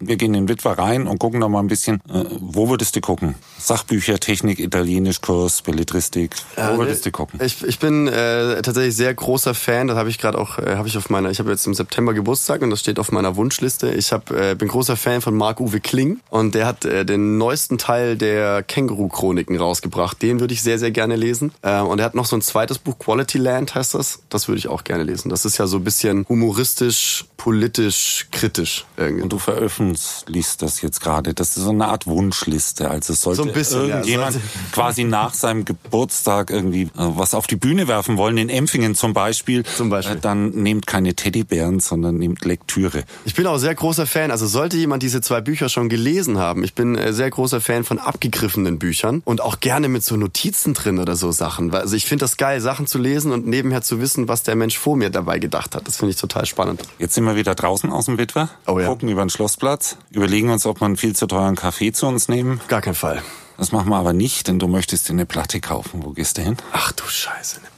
wir 0.00 0.16
gehen 0.16 0.34
in 0.34 0.48
Witwer 0.48 0.78
rein 0.78 1.06
und 1.06 1.18
gucken 1.18 1.40
da 1.40 1.48
mal 1.48 1.60
ein 1.60 1.68
bisschen, 1.68 1.96
äh, 2.08 2.24
wo 2.40 2.68
würdest 2.68 2.96
du 2.96 3.00
gucken? 3.00 3.34
Sachbücher, 3.58 4.18
Technik, 4.18 4.58
Italienischkurs, 4.58 5.62
Belletristik, 5.62 6.34
wo 6.56 6.60
ja, 6.60 6.78
würdest 6.78 7.06
du 7.06 7.10
gucken? 7.10 7.38
Ich, 7.44 7.62
ich 7.62 7.78
bin 7.78 8.08
äh, 8.08 8.62
tatsächlich 8.62 8.96
sehr 8.96 9.14
großer 9.14 9.54
Fan, 9.54 9.88
das 9.88 9.96
habe 9.96 10.08
ich 10.08 10.18
gerade 10.18 10.38
auch, 10.38 10.58
äh, 10.58 10.76
habe 10.76 10.88
ich 10.88 10.96
auf 10.96 11.10
meiner, 11.10 11.30
ich 11.30 11.38
habe 11.38 11.50
jetzt 11.50 11.66
im 11.66 11.74
September 11.74 12.14
Geburtstag 12.14 12.62
und 12.62 12.70
das 12.70 12.80
steht 12.80 12.98
auf 12.98 13.12
meiner 13.12 13.36
Wunschliste. 13.36 13.92
Ich 13.92 14.12
hab, 14.12 14.30
äh, 14.30 14.54
bin 14.54 14.68
großer 14.68 14.96
Fan 14.96 15.20
von 15.20 15.36
Marc-Uwe 15.36 15.80
Kling 15.80 16.20
und 16.30 16.54
der 16.54 16.66
hat 16.66 16.84
äh, 16.84 17.04
den 17.04 17.38
neuesten 17.38 17.78
Teil 17.78 18.16
der 18.16 18.62
Känguru-Chroniken 18.62 19.56
rausgebracht. 19.56 20.22
Den 20.22 20.40
würde 20.40 20.54
ich 20.54 20.62
sehr, 20.62 20.78
sehr 20.78 20.90
gerne 20.90 21.16
lesen. 21.16 21.52
Äh, 21.62 21.80
und 21.80 21.98
er 21.98 22.06
hat 22.06 22.14
noch 22.14 22.24
so 22.24 22.36
ein 22.36 22.42
zweites 22.42 22.78
Buch, 22.78 22.98
Quality 22.98 23.38
Land 23.38 23.74
heißt 23.74 23.94
das. 23.94 24.20
Das 24.30 24.48
würde 24.48 24.58
ich 24.58 24.68
auch 24.68 24.84
gerne 24.84 25.04
lesen. 25.04 25.28
Das 25.28 25.44
ist 25.44 25.58
ja 25.58 25.66
so 25.66 25.76
ein 25.76 25.84
bisschen 25.84 26.24
humoristisch, 26.28 27.26
politisch, 27.36 28.26
kritisch 28.30 28.86
irgendwie. 28.96 29.22
Und 29.22 29.32
du 29.32 29.38
veröffentlichst 29.38 29.89
das 29.94 30.80
jetzt 30.82 31.00
gerade. 31.00 31.34
Das 31.34 31.56
ist 31.56 31.64
so 31.64 31.70
eine 31.70 31.88
Art 31.88 32.06
Wunschliste. 32.06 32.90
Also 32.90 33.12
es 33.12 33.22
sollte 33.22 33.44
so 33.44 33.52
bisschen, 33.52 33.88
irgendjemand 33.88 34.34
ja, 34.34 34.40
sollte 34.40 34.46
quasi 34.72 35.04
nach 35.04 35.34
seinem 35.34 35.64
Geburtstag 35.64 36.50
irgendwie 36.50 36.82
äh, 36.82 36.88
was 36.96 37.34
auf 37.34 37.46
die 37.46 37.56
Bühne 37.56 37.88
werfen 37.88 38.16
wollen, 38.16 38.36
in 38.36 38.48
Empfingen 38.48 38.94
zum 38.94 39.12
Beispiel, 39.12 39.64
zum 39.64 39.90
Beispiel. 39.90 40.16
Äh, 40.16 40.20
dann 40.20 40.50
nehmt 40.50 40.86
keine 40.86 41.14
Teddybären, 41.14 41.80
sondern 41.80 42.16
nehmt 42.16 42.44
Lektüre. 42.44 43.04
Ich 43.24 43.34
bin 43.34 43.46
auch 43.46 43.58
sehr 43.58 43.74
großer 43.74 44.06
Fan. 44.06 44.30
Also 44.30 44.46
sollte 44.46 44.76
jemand 44.76 45.02
diese 45.02 45.20
zwei 45.20 45.40
Bücher 45.40 45.68
schon 45.68 45.88
gelesen 45.88 46.38
haben, 46.38 46.64
ich 46.64 46.74
bin 46.74 46.96
äh, 46.96 47.12
sehr 47.12 47.30
großer 47.30 47.60
Fan 47.60 47.84
von 47.84 47.98
abgegriffenen 47.98 48.78
Büchern 48.78 49.22
und 49.24 49.40
auch 49.40 49.60
gerne 49.60 49.88
mit 49.88 50.04
so 50.04 50.16
Notizen 50.16 50.74
drin 50.74 50.98
oder 50.98 51.16
so 51.16 51.32
Sachen. 51.32 51.74
Also 51.74 51.96
ich 51.96 52.06
finde 52.06 52.24
das 52.24 52.36
geil, 52.36 52.60
Sachen 52.60 52.86
zu 52.86 52.98
lesen 52.98 53.32
und 53.32 53.46
nebenher 53.46 53.82
zu 53.82 54.00
wissen, 54.00 54.28
was 54.28 54.42
der 54.42 54.56
Mensch 54.56 54.78
vor 54.78 54.96
mir 54.96 55.10
dabei 55.10 55.38
gedacht 55.38 55.74
hat. 55.74 55.86
Das 55.86 55.96
finde 55.96 56.12
ich 56.12 56.20
total 56.20 56.46
spannend. 56.46 56.82
Jetzt 56.98 57.14
sind 57.14 57.24
wir 57.24 57.36
wieder 57.36 57.54
draußen 57.54 57.90
aus 57.90 58.06
dem 58.06 58.18
Witwer, 58.18 58.48
oh, 58.66 58.78
ja. 58.78 58.86
gucken 58.86 59.08
über 59.08 59.24
den 59.24 59.30
Schlossplatz, 59.30 59.79
überlegen 60.10 60.50
uns, 60.50 60.66
ob 60.66 60.80
man 60.80 60.96
viel 60.96 61.14
zu 61.14 61.26
teuren 61.26 61.56
Kaffee 61.56 61.92
zu 61.92 62.06
uns 62.06 62.28
nehmen. 62.28 62.60
Gar 62.68 62.82
kein 62.82 62.94
Fall. 62.94 63.22
Das 63.56 63.72
machen 63.72 63.90
wir 63.90 63.96
aber 63.96 64.12
nicht, 64.12 64.48
denn 64.48 64.58
du 64.58 64.68
möchtest 64.68 65.08
dir 65.08 65.12
eine 65.12 65.26
Platte 65.26 65.60
kaufen. 65.60 66.02
Wo 66.02 66.10
gehst 66.10 66.38
du 66.38 66.42
hin? 66.42 66.56
Ach 66.72 66.92
du 66.92 67.04
Scheiße, 67.04 67.60
eine. 67.60 67.69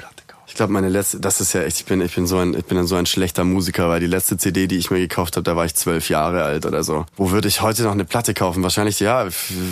Ich 0.52 0.56
glaube, 0.56 0.70
meine 0.74 0.90
letzte, 0.90 1.18
das 1.18 1.40
ist 1.40 1.54
ja 1.54 1.62
echt, 1.62 1.78
ich 1.78 1.86
bin, 1.86 2.02
ich 2.02 2.14
bin 2.14 2.26
so 2.26 2.36
ein, 2.36 2.52
ich 2.52 2.66
bin 2.66 2.76
dann 2.76 2.86
so 2.86 2.94
ein 2.94 3.06
schlechter 3.06 3.42
Musiker, 3.42 3.88
weil 3.88 4.00
die 4.00 4.06
letzte 4.06 4.36
CD, 4.36 4.66
die 4.66 4.76
ich 4.76 4.90
mir 4.90 4.98
gekauft 4.98 5.36
habe, 5.36 5.44
da 5.44 5.56
war 5.56 5.64
ich 5.64 5.74
zwölf 5.74 6.10
Jahre 6.10 6.42
alt 6.42 6.66
oder 6.66 6.84
so. 6.84 7.06
Wo 7.16 7.30
würde 7.30 7.48
ich 7.48 7.62
heute 7.62 7.84
noch 7.84 7.92
eine 7.92 8.04
Platte 8.04 8.34
kaufen? 8.34 8.62
Wahrscheinlich, 8.62 9.00
ja, 9.00 9.26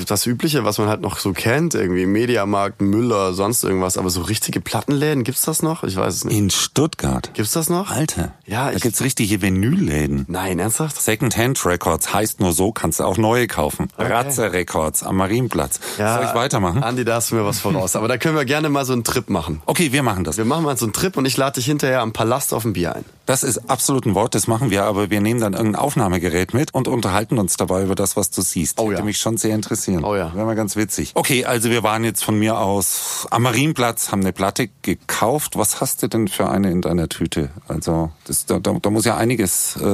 das 0.06 0.24
Übliche, 0.24 0.64
was 0.64 0.78
man 0.78 0.88
halt 0.88 1.02
noch 1.02 1.18
so 1.18 1.34
kennt, 1.34 1.74
irgendwie 1.74 2.06
Mediamarkt, 2.06 2.80
Müller, 2.80 3.34
sonst 3.34 3.62
irgendwas. 3.62 3.98
Aber 3.98 4.08
so 4.08 4.22
richtige 4.22 4.62
Plattenläden, 4.62 5.22
gibt's 5.22 5.42
das 5.42 5.62
noch? 5.62 5.84
Ich 5.84 5.96
weiß 5.96 6.14
es 6.14 6.24
nicht. 6.24 6.34
In 6.34 6.48
Stuttgart? 6.48 7.30
Gibt's 7.34 7.52
das 7.52 7.68
noch? 7.68 7.90
Alter. 7.90 8.32
Ja, 8.46 8.70
da 8.70 8.76
ich, 8.76 8.82
gibt's 8.82 9.02
richtige 9.02 9.42
Vinylläden. 9.42 10.24
Nein, 10.28 10.58
ernsthaft? 10.58 10.98
Secondhand 10.98 11.62
Records 11.66 12.14
heißt 12.14 12.40
nur 12.40 12.54
so, 12.54 12.72
kannst 12.72 13.00
du 13.00 13.04
auch 13.04 13.18
neue 13.18 13.48
kaufen. 13.48 13.88
Okay. 13.98 14.10
Ratzer 14.10 14.54
Records 14.54 15.02
am 15.02 15.16
Marienplatz. 15.18 15.78
Ja, 15.98 16.14
Soll 16.14 16.24
ich 16.24 16.34
weitermachen? 16.34 16.82
Andi, 16.82 17.04
da 17.04 17.16
hast 17.16 17.32
du 17.32 17.34
mir 17.34 17.44
was 17.44 17.60
voraus. 17.60 17.96
Aber 17.96 18.08
da 18.08 18.16
können 18.16 18.34
wir 18.34 18.46
gerne 18.46 18.70
mal 18.70 18.86
so 18.86 18.94
einen 18.94 19.04
Trip 19.04 19.28
machen. 19.28 19.60
Okay, 19.66 19.92
wir 19.92 20.02
machen 20.02 20.24
das. 20.24 20.38
Wir 20.38 20.46
machen 20.46 20.64
mal 20.64 20.69
so 20.78 20.86
einen 20.86 20.92
Trip 20.92 21.16
und 21.16 21.24
ich 21.24 21.36
lade 21.36 21.54
dich 21.54 21.66
hinterher 21.66 22.00
am 22.00 22.12
Palast 22.12 22.54
auf 22.54 22.64
ein 22.64 22.72
Bier 22.72 22.94
ein. 22.94 23.04
Das 23.30 23.44
ist 23.44 23.70
absolut 23.70 24.06
ein 24.06 24.16
Wort, 24.16 24.34
das 24.34 24.48
machen 24.48 24.70
wir, 24.70 24.82
aber 24.82 25.08
wir 25.08 25.20
nehmen 25.20 25.38
dann 25.38 25.52
irgendein 25.52 25.80
Aufnahmegerät 25.80 26.52
mit 26.52 26.74
und 26.74 26.88
unterhalten 26.88 27.38
uns 27.38 27.56
dabei 27.56 27.84
über 27.84 27.94
das, 27.94 28.16
was 28.16 28.32
du 28.32 28.42
siehst. 28.42 28.80
Oh 28.80 28.86
ja. 28.86 28.96
Würde 28.96 29.04
mich 29.04 29.18
schon 29.18 29.36
sehr 29.36 29.54
interessieren. 29.54 30.02
Oh 30.02 30.16
ja. 30.16 30.34
Wäre 30.34 30.46
mal 30.46 30.56
ganz 30.56 30.74
witzig. 30.74 31.12
Okay, 31.14 31.44
also 31.44 31.70
wir 31.70 31.84
waren 31.84 32.02
jetzt 32.02 32.24
von 32.24 32.36
mir 32.36 32.58
aus 32.58 33.28
am 33.30 33.42
Marienplatz, 33.42 34.10
haben 34.10 34.22
eine 34.22 34.32
Platte 34.32 34.68
gekauft. 34.82 35.56
Was 35.56 35.80
hast 35.80 36.02
du 36.02 36.08
denn 36.08 36.26
für 36.26 36.50
eine 36.50 36.72
in 36.72 36.82
deiner 36.82 37.08
Tüte? 37.08 37.50
Also 37.68 38.10
das, 38.24 38.46
da, 38.46 38.58
da, 38.58 38.72
da 38.82 38.90
muss 38.90 39.04
ja 39.04 39.16
einiges 39.16 39.78
äh, 39.80 39.84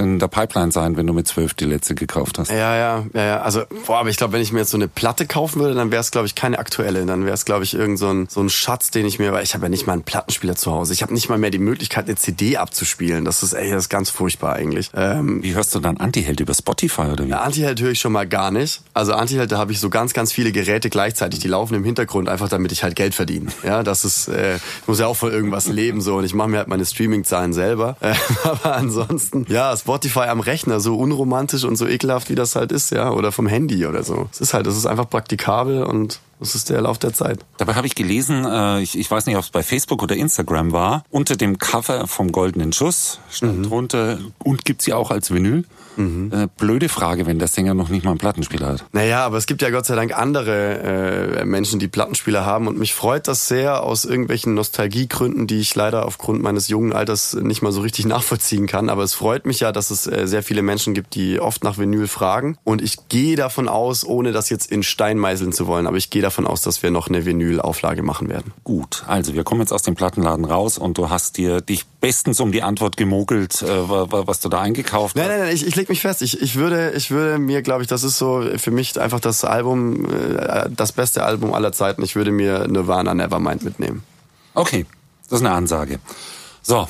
in 0.00 0.18
der 0.18 0.28
Pipeline 0.28 0.72
sein, 0.72 0.96
wenn 0.96 1.06
du 1.06 1.12
mit 1.12 1.28
zwölf 1.28 1.52
die 1.52 1.66
letzte 1.66 1.94
gekauft 1.94 2.38
hast. 2.38 2.50
Ja, 2.50 2.74
ja, 2.74 3.04
ja, 3.12 3.22
ja. 3.22 3.40
Also, 3.42 3.64
boah, 3.84 3.98
aber 3.98 4.08
ich 4.08 4.16
glaube, 4.16 4.32
wenn 4.32 4.40
ich 4.40 4.50
mir 4.50 4.60
jetzt 4.60 4.70
so 4.70 4.78
eine 4.78 4.88
Platte 4.88 5.26
kaufen 5.26 5.60
würde, 5.60 5.74
dann 5.74 5.90
wäre 5.90 6.00
es, 6.00 6.10
glaube 6.10 6.26
ich, 6.26 6.34
keine 6.34 6.58
aktuelle. 6.58 7.04
Dann 7.04 7.26
wäre 7.26 7.34
es, 7.34 7.44
glaube 7.44 7.64
ich, 7.64 7.74
irgend 7.74 7.98
so 7.98 8.08
ein, 8.08 8.28
so 8.30 8.40
ein 8.40 8.48
Schatz, 8.48 8.90
den 8.90 9.04
ich 9.04 9.18
mir, 9.18 9.30
weil 9.32 9.44
ich 9.44 9.52
habe 9.52 9.66
ja 9.66 9.68
nicht 9.68 9.86
mal 9.86 9.92
einen 9.92 10.04
Plattenspieler 10.04 10.56
zu 10.56 10.72
Hause. 10.72 10.94
Ich 10.94 11.02
habe 11.02 11.12
nicht 11.12 11.28
mal 11.28 11.36
mehr 11.36 11.50
die 11.50 11.58
Möglichkeit, 11.58 12.06
eine 12.06 12.16
CD 12.16 12.56
abzuspielen. 12.78 13.24
Das 13.24 13.42
ist 13.42 13.54
ey, 13.54 13.70
das 13.70 13.84
ist 13.84 13.88
ganz 13.88 14.08
furchtbar 14.10 14.54
eigentlich. 14.54 14.90
Ähm, 14.94 15.42
wie 15.42 15.54
hörst 15.54 15.74
du 15.74 15.80
dann 15.80 15.96
Antiheld 15.96 16.38
über 16.38 16.54
Spotify 16.54 17.02
oder 17.12 17.26
wie? 17.26 17.32
Antiheld 17.32 17.80
höre 17.80 17.90
ich 17.90 17.98
schon 17.98 18.12
mal 18.12 18.26
gar 18.26 18.52
nicht. 18.52 18.82
Also 18.94 19.14
Antiheld, 19.14 19.50
da 19.50 19.58
habe 19.58 19.72
ich 19.72 19.80
so 19.80 19.90
ganz, 19.90 20.12
ganz 20.14 20.32
viele 20.32 20.52
Geräte 20.52 20.90
gleichzeitig, 20.90 21.40
die 21.40 21.48
laufen 21.48 21.74
im 21.74 21.82
Hintergrund, 21.82 22.28
einfach 22.28 22.48
damit 22.48 22.70
ich 22.70 22.84
halt 22.84 22.94
Geld 22.94 23.14
verdiene. 23.14 23.46
Ja, 23.64 23.82
das 23.82 24.04
ist, 24.04 24.28
äh, 24.28 24.56
ich 24.56 24.86
muss 24.86 25.00
ja 25.00 25.08
auch 25.08 25.16
von 25.16 25.32
irgendwas 25.32 25.66
leben 25.66 26.00
so 26.00 26.16
und 26.16 26.24
ich 26.24 26.34
mache 26.34 26.48
mir 26.48 26.58
halt 26.58 26.68
meine 26.68 26.86
Streaming-Zahlen 26.86 27.52
selber. 27.52 27.96
Äh, 28.00 28.14
aber 28.44 28.76
ansonsten, 28.76 29.44
ja, 29.48 29.76
Spotify 29.76 30.28
am 30.28 30.40
Rechner, 30.40 30.78
so 30.78 30.96
unromantisch 30.96 31.64
und 31.64 31.76
so 31.76 31.86
ekelhaft, 31.86 32.30
wie 32.30 32.36
das 32.36 32.54
halt 32.54 32.70
ist, 32.70 32.92
ja, 32.92 33.10
oder 33.10 33.32
vom 33.32 33.48
Handy 33.48 33.86
oder 33.86 34.04
so. 34.04 34.28
Es 34.32 34.40
ist 34.40 34.54
halt, 34.54 34.66
es 34.68 34.76
ist 34.76 34.86
einfach 34.86 35.08
praktikabel 35.10 35.82
und 35.82 36.20
Das 36.40 36.54
ist 36.54 36.70
der 36.70 36.80
Lauf 36.80 36.98
der 36.98 37.12
Zeit. 37.12 37.40
Dabei 37.56 37.74
habe 37.74 37.86
ich 37.86 37.94
gelesen, 37.94 38.44
äh, 38.44 38.80
ich, 38.80 38.98
ich 38.98 39.10
weiß 39.10 39.26
nicht, 39.26 39.36
ob 39.36 39.42
es 39.42 39.50
bei 39.50 39.62
Facebook 39.62 40.02
oder 40.02 40.16
Instagram 40.16 40.72
war, 40.72 41.04
unter 41.10 41.36
dem 41.36 41.58
Cover 41.58 42.06
vom 42.06 42.32
Goldenen 42.32 42.72
Schuss 42.72 43.20
stand 43.30 43.58
Mhm. 43.58 43.62
drunter, 43.64 44.18
und 44.44 44.64
gibt's 44.64 44.86
ja 44.86 44.96
auch 44.96 45.10
als 45.10 45.30
Vinyl. 45.32 45.64
Äh, 45.98 46.46
blöde 46.56 46.88
Frage, 46.88 47.26
wenn 47.26 47.40
der 47.40 47.48
Sänger 47.48 47.74
noch 47.74 47.88
nicht 47.88 48.04
mal 48.04 48.12
einen 48.12 48.18
Plattenspieler 48.20 48.68
hat. 48.68 48.84
Naja, 48.92 49.26
aber 49.26 49.36
es 49.36 49.46
gibt 49.46 49.62
ja 49.62 49.70
Gott 49.70 49.84
sei 49.84 49.96
Dank 49.96 50.16
andere 50.16 51.38
äh, 51.40 51.44
Menschen, 51.44 51.80
die 51.80 51.88
Plattenspieler 51.88 52.46
haben 52.46 52.68
und 52.68 52.78
mich 52.78 52.94
freut 52.94 53.26
das 53.26 53.48
sehr 53.48 53.82
aus 53.82 54.04
irgendwelchen 54.04 54.54
Nostalgiegründen, 54.54 55.48
die 55.48 55.58
ich 55.58 55.74
leider 55.74 56.06
aufgrund 56.06 56.40
meines 56.40 56.68
jungen 56.68 56.92
Alters 56.92 57.34
nicht 57.34 57.62
mal 57.62 57.72
so 57.72 57.80
richtig 57.80 58.06
nachvollziehen 58.06 58.68
kann. 58.68 58.90
Aber 58.90 59.02
es 59.02 59.12
freut 59.14 59.44
mich 59.44 59.58
ja, 59.58 59.72
dass 59.72 59.90
es 59.90 60.06
äh, 60.06 60.28
sehr 60.28 60.44
viele 60.44 60.62
Menschen 60.62 60.94
gibt, 60.94 61.16
die 61.16 61.40
oft 61.40 61.64
nach 61.64 61.78
Vinyl 61.78 62.06
fragen. 62.06 62.58
Und 62.62 62.80
ich 62.80 63.08
gehe 63.08 63.34
davon 63.34 63.66
aus, 63.66 64.04
ohne 64.04 64.30
das 64.30 64.50
jetzt 64.50 64.70
in 64.70 64.84
Stein 64.84 65.18
meißeln 65.18 65.50
zu 65.52 65.66
wollen, 65.66 65.88
aber 65.88 65.96
ich 65.96 66.10
gehe 66.10 66.22
davon 66.28 66.46
aus, 66.46 66.62
dass 66.62 66.82
wir 66.82 66.90
noch 66.90 67.08
eine 67.08 67.24
Vinyl-Auflage 67.24 68.02
machen 68.02 68.28
werden. 68.28 68.52
Gut, 68.64 69.04
also 69.06 69.34
wir 69.34 69.44
kommen 69.44 69.60
jetzt 69.60 69.72
aus 69.72 69.82
dem 69.82 69.94
Plattenladen 69.94 70.44
raus 70.44 70.78
und 70.78 70.98
du 70.98 71.10
hast 71.10 71.36
dir 71.36 71.60
dich 71.60 71.84
bestens 72.00 72.38
um 72.40 72.52
die 72.52 72.62
Antwort 72.62 72.96
gemogelt, 72.96 73.62
äh, 73.62 73.88
wa- 73.88 74.06
wa- 74.10 74.26
was 74.26 74.40
du 74.40 74.48
da 74.48 74.60
eingekauft 74.60 75.16
Nein, 75.16 75.24
hast. 75.24 75.30
nein, 75.30 75.40
nein, 75.46 75.54
ich, 75.54 75.66
ich 75.66 75.74
leg 75.76 75.88
mich 75.88 76.00
fest. 76.00 76.22
Ich, 76.22 76.40
ich 76.40 76.56
würde, 76.56 76.92
ich 76.92 77.10
würde 77.10 77.38
mir, 77.38 77.62
glaube 77.62 77.82
ich, 77.82 77.88
das 77.88 78.04
ist 78.04 78.18
so 78.18 78.44
für 78.56 78.70
mich 78.70 79.00
einfach 79.00 79.20
das 79.20 79.44
Album, 79.44 80.04
äh, 80.12 80.68
das 80.70 80.92
beste 80.92 81.24
Album 81.24 81.54
aller 81.54 81.72
Zeiten. 81.72 82.02
Ich 82.02 82.14
würde 82.16 82.30
mir 82.30 82.68
Nirvana 82.68 83.14
Nevermind 83.14 83.64
mitnehmen. 83.64 84.02
Okay, 84.54 84.86
das 85.28 85.40
ist 85.40 85.46
eine 85.46 85.54
Ansage. 85.54 85.98
So, 86.62 86.88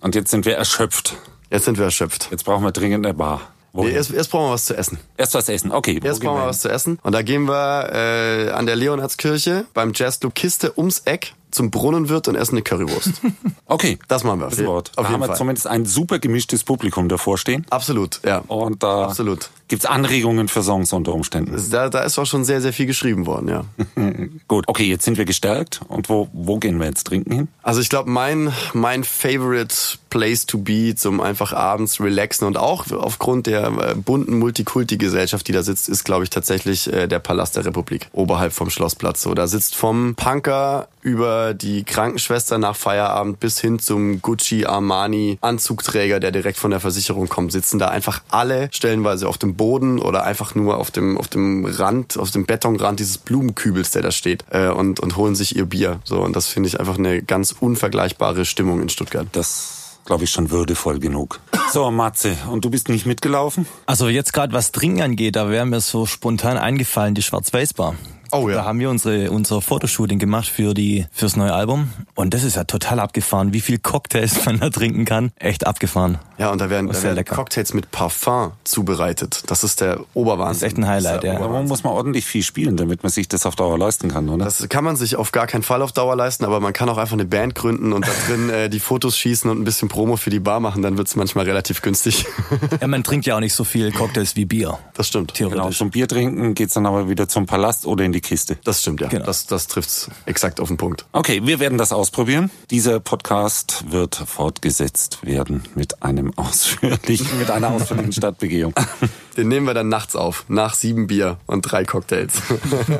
und 0.00 0.14
jetzt 0.14 0.30
sind 0.30 0.44
wir 0.46 0.56
erschöpft. 0.56 1.16
Jetzt 1.50 1.64
sind 1.64 1.78
wir 1.78 1.84
erschöpft. 1.84 2.28
Jetzt 2.30 2.44
brauchen 2.44 2.64
wir 2.64 2.72
dringend 2.72 3.04
eine 3.04 3.14
Bar. 3.14 3.40
Nee, 3.72 3.90
erst, 3.90 4.12
erst 4.12 4.30
brauchen 4.30 4.48
wir 4.48 4.52
was 4.52 4.64
zu 4.64 4.76
essen. 4.76 4.98
Erst 5.16 5.34
was 5.34 5.48
essen. 5.48 5.70
Okay, 5.72 6.00
Erst 6.02 6.20
brauchen 6.20 6.36
wir 6.36 6.42
wir 6.42 6.48
was 6.48 6.60
zu 6.60 6.68
essen. 6.68 6.98
Und 7.02 7.12
da 7.12 7.22
gehen 7.22 7.44
wir 7.48 7.90
äh, 7.92 8.50
an 8.50 8.66
der 8.66 8.76
Leonhardskirche 8.76 9.66
beim 9.74 9.92
Jazzclub 9.94 10.34
Kiste 10.34 10.76
ums 10.76 11.00
Eck 11.04 11.34
zum 11.50 11.70
Brunnenwirt 11.70 12.28
und 12.28 12.34
essen 12.34 12.54
eine 12.56 12.62
Currywurst. 12.62 13.12
Okay, 13.66 14.00
Das 14.08 14.24
machen 14.24 14.40
wir. 14.40 14.48
das 14.48 14.64
Wort. 14.64 14.88
Auf 14.90 14.94
da 14.96 15.02
jeden 15.02 15.12
haben 15.12 15.20
wir 15.20 15.26
Fall. 15.28 15.36
zumindest 15.36 15.68
ein 15.68 15.86
super 15.86 16.18
gemischtes 16.18 16.64
Publikum 16.64 17.08
davor 17.08 17.38
stehen. 17.38 17.64
Absolut, 17.70 18.20
ja. 18.26 18.38
Und 18.48 18.82
da 18.82 19.04
Absolut. 19.04 19.48
gibt's 19.68 19.86
Anregungen 19.86 20.48
für 20.48 20.64
Songs 20.64 20.92
unter 20.92 21.14
Umständen. 21.14 21.54
Da, 21.70 21.88
da 21.88 22.00
ist 22.00 22.18
auch 22.18 22.26
schon 22.26 22.44
sehr, 22.44 22.60
sehr 22.60 22.72
viel 22.72 22.86
geschrieben 22.86 23.26
worden, 23.26 23.46
ja. 23.48 23.64
Gut, 24.48 24.64
okay, 24.66 24.88
jetzt 24.88 25.04
sind 25.04 25.18
wir 25.18 25.24
gestärkt. 25.24 25.82
Und 25.86 26.08
wo, 26.08 26.28
wo 26.32 26.58
gehen 26.58 26.80
wir 26.80 26.86
jetzt 26.86 27.04
trinken 27.06 27.32
hin? 27.32 27.48
Also 27.62 27.80
ich 27.80 27.88
glaube, 27.88 28.10
mein, 28.10 28.52
mein 28.72 29.04
favorite 29.04 29.72
place 30.10 30.46
to 30.46 30.58
be 30.58 30.96
zum 30.96 31.20
einfach 31.20 31.52
abends 31.52 32.00
relaxen 32.00 32.48
und 32.48 32.56
auch 32.58 32.90
aufgrund 32.90 33.46
der 33.46 33.66
äh, 33.68 33.94
bunten 33.94 34.36
Multikulti-Gesellschaft, 34.40 35.46
die 35.46 35.52
da 35.52 35.62
sitzt, 35.62 35.88
ist, 35.88 36.02
glaube 36.02 36.24
ich, 36.24 36.30
tatsächlich 36.30 36.92
äh, 36.92 37.06
der 37.06 37.20
Palast 37.20 37.54
der 37.54 37.64
Republik, 37.66 38.08
oberhalb 38.12 38.52
vom 38.52 38.68
Schlossplatz. 38.68 39.22
So, 39.22 39.32
da 39.34 39.46
sitzt 39.46 39.76
vom 39.76 40.16
Punker 40.16 40.88
über 41.02 41.54
die 41.54 41.84
Krankenschwester 41.84 42.58
nach 42.58 42.76
Feierabend 42.76 43.40
bis 43.40 43.60
hin 43.60 43.78
zum 43.78 44.20
Gucci 44.22 44.66
Armani 44.66 45.38
Anzugträger, 45.40 46.20
der 46.20 46.32
direkt 46.32 46.58
von 46.58 46.70
der 46.70 46.80
Versicherung 46.80 47.28
kommt, 47.28 47.52
sitzen 47.52 47.78
da 47.78 47.88
einfach 47.88 48.22
alle 48.30 48.68
stellenweise 48.72 49.28
auf 49.28 49.38
dem 49.38 49.54
Boden 49.54 49.98
oder 49.98 50.24
einfach 50.24 50.54
nur 50.54 50.78
auf 50.78 50.90
dem, 50.90 51.18
auf 51.18 51.28
dem 51.28 51.64
Rand, 51.64 52.18
auf 52.18 52.30
dem 52.30 52.46
Betonrand 52.46 53.00
dieses 53.00 53.18
Blumenkübels, 53.18 53.90
der 53.90 54.02
da 54.02 54.10
steht, 54.10 54.44
äh, 54.50 54.68
und, 54.68 55.00
und 55.00 55.16
holen 55.16 55.34
sich 55.34 55.56
ihr 55.56 55.66
Bier. 55.66 56.00
So, 56.04 56.20
und 56.20 56.36
das 56.36 56.46
finde 56.46 56.68
ich 56.68 56.80
einfach 56.80 56.98
eine 56.98 57.22
ganz 57.22 57.54
unvergleichbare 57.58 58.44
Stimmung 58.44 58.82
in 58.82 58.88
Stuttgart. 58.88 59.26
Das 59.32 59.98
glaube 60.04 60.24
ich 60.24 60.30
schon 60.30 60.50
würdevoll 60.50 60.98
genug. 60.98 61.40
So, 61.72 61.90
Matze, 61.90 62.36
und 62.50 62.64
du 62.64 62.70
bist 62.70 62.88
nicht 62.88 63.06
mitgelaufen? 63.06 63.66
Also 63.86 64.08
jetzt 64.08 64.32
gerade 64.32 64.52
was 64.52 64.72
Trinken 64.72 65.02
angeht, 65.02 65.36
da 65.36 65.50
wäre 65.50 65.66
mir 65.66 65.80
so 65.80 66.06
spontan 66.06 66.58
eingefallen 66.58 67.14
die 67.14 67.22
Schwarz-Weiß-Bar. 67.22 67.94
Oh 68.32 68.48
ja. 68.48 68.56
Da 68.56 68.64
haben 68.64 68.78
wir 68.78 68.90
unsere, 68.90 69.30
unser 69.30 69.60
Fotoshooting 69.60 70.18
gemacht 70.18 70.48
für 70.48 70.74
die, 70.74 71.06
fürs 71.12 71.36
neue 71.36 71.52
Album. 71.52 71.90
Und 72.14 72.34
das 72.34 72.44
ist 72.44 72.56
ja 72.56 72.64
total 72.64 73.00
abgefahren. 73.00 73.52
Wie 73.52 73.60
viel 73.60 73.78
Cocktails 73.78 74.44
man 74.46 74.60
da 74.60 74.70
trinken 74.70 75.04
kann. 75.04 75.32
Echt 75.36 75.66
abgefahren. 75.66 76.18
Ja, 76.38 76.50
und 76.50 76.60
da 76.60 76.70
werden, 76.70 76.86
da 76.86 76.94
Sehr 76.94 77.04
werden 77.04 77.16
lecker. 77.16 77.34
Cocktails 77.34 77.74
mit 77.74 77.90
Parfum 77.90 78.52
zubereitet. 78.64 79.42
Das 79.48 79.62
ist 79.64 79.80
der 79.80 80.00
Oberwahnsinn. 80.14 80.48
Das 80.48 80.56
ist 80.56 80.62
echt 80.62 80.78
ein 80.78 80.86
Highlight, 80.86 81.24
ja. 81.24 81.36
Aber 81.36 81.48
man 81.48 81.66
muss 81.66 81.84
man 81.84 81.92
ordentlich 81.92 82.24
viel 82.24 82.42
spielen, 82.42 82.76
damit 82.76 83.02
man 83.02 83.10
sich 83.12 83.28
das 83.28 83.44
auf 83.46 83.56
Dauer 83.56 83.78
leisten 83.78 84.08
kann, 84.08 84.28
oder? 84.28 84.44
Das 84.44 84.66
kann 84.68 84.84
man 84.84 84.96
sich 84.96 85.16
auf 85.16 85.32
gar 85.32 85.46
keinen 85.46 85.62
Fall 85.62 85.82
auf 85.82 85.92
Dauer 85.92 86.16
leisten, 86.16 86.44
aber 86.44 86.60
man 86.60 86.72
kann 86.72 86.88
auch 86.88 86.96
einfach 86.96 87.14
eine 87.14 87.26
Band 87.26 87.54
gründen 87.54 87.92
und 87.92 88.06
da 88.06 88.12
drin 88.26 88.48
äh, 88.48 88.70
die 88.70 88.80
Fotos 88.80 89.18
schießen 89.18 89.50
und 89.50 89.60
ein 89.60 89.64
bisschen 89.64 89.88
Promo 89.88 90.16
für 90.16 90.30
die 90.30 90.40
Bar 90.40 90.60
machen, 90.60 90.82
dann 90.82 90.96
wird's 90.96 91.16
manchmal 91.16 91.44
relativ 91.44 91.82
günstig. 91.82 92.26
Ja, 92.80 92.86
man 92.86 93.02
trinkt 93.04 93.26
ja 93.26 93.36
auch 93.36 93.40
nicht 93.40 93.54
so 93.54 93.64
viel 93.64 93.90
Cocktails 93.92 94.36
wie 94.36 94.44
Bier. 94.44 94.78
Das 94.94 95.08
stimmt. 95.08 95.34
Genau, 95.34 95.50
Theoretisch. 95.50 95.78
zum 95.78 95.90
Bier 95.90 96.06
trinken 96.08 96.54
geht's 96.54 96.74
dann 96.74 96.86
aber 96.86 97.08
wieder 97.08 97.28
zum 97.28 97.46
Palast 97.46 97.86
oder 97.86 98.04
in 98.04 98.12
die 98.12 98.19
Kiste. 98.20 98.58
Das 98.64 98.80
stimmt, 98.80 99.00
ja. 99.00 99.08
Genau. 99.08 99.24
Das, 99.24 99.46
das 99.46 99.66
trifft's 99.66 100.10
exakt 100.26 100.60
auf 100.60 100.68
den 100.68 100.76
Punkt. 100.76 101.06
Okay, 101.12 101.42
wir 101.44 101.60
werden 101.60 101.78
das 101.78 101.92
ausprobieren. 101.92 102.50
Dieser 102.70 103.00
Podcast 103.00 103.84
wird 103.90 104.14
fortgesetzt 104.14 105.18
werden 105.22 105.62
mit 105.74 106.02
einem 106.02 106.32
ausführlichen, 106.36 107.38
mit 107.38 107.50
einer 107.50 107.70
ausführlichen 107.70 108.12
Stadtbegehung. 108.12 108.74
Den 109.40 109.48
nehmen 109.48 109.66
wir 109.66 109.72
dann 109.72 109.88
nachts 109.88 110.16
auf, 110.16 110.44
nach 110.48 110.74
sieben 110.74 111.06
Bier 111.06 111.38
und 111.46 111.62
drei 111.62 111.86
Cocktails. 111.86 112.34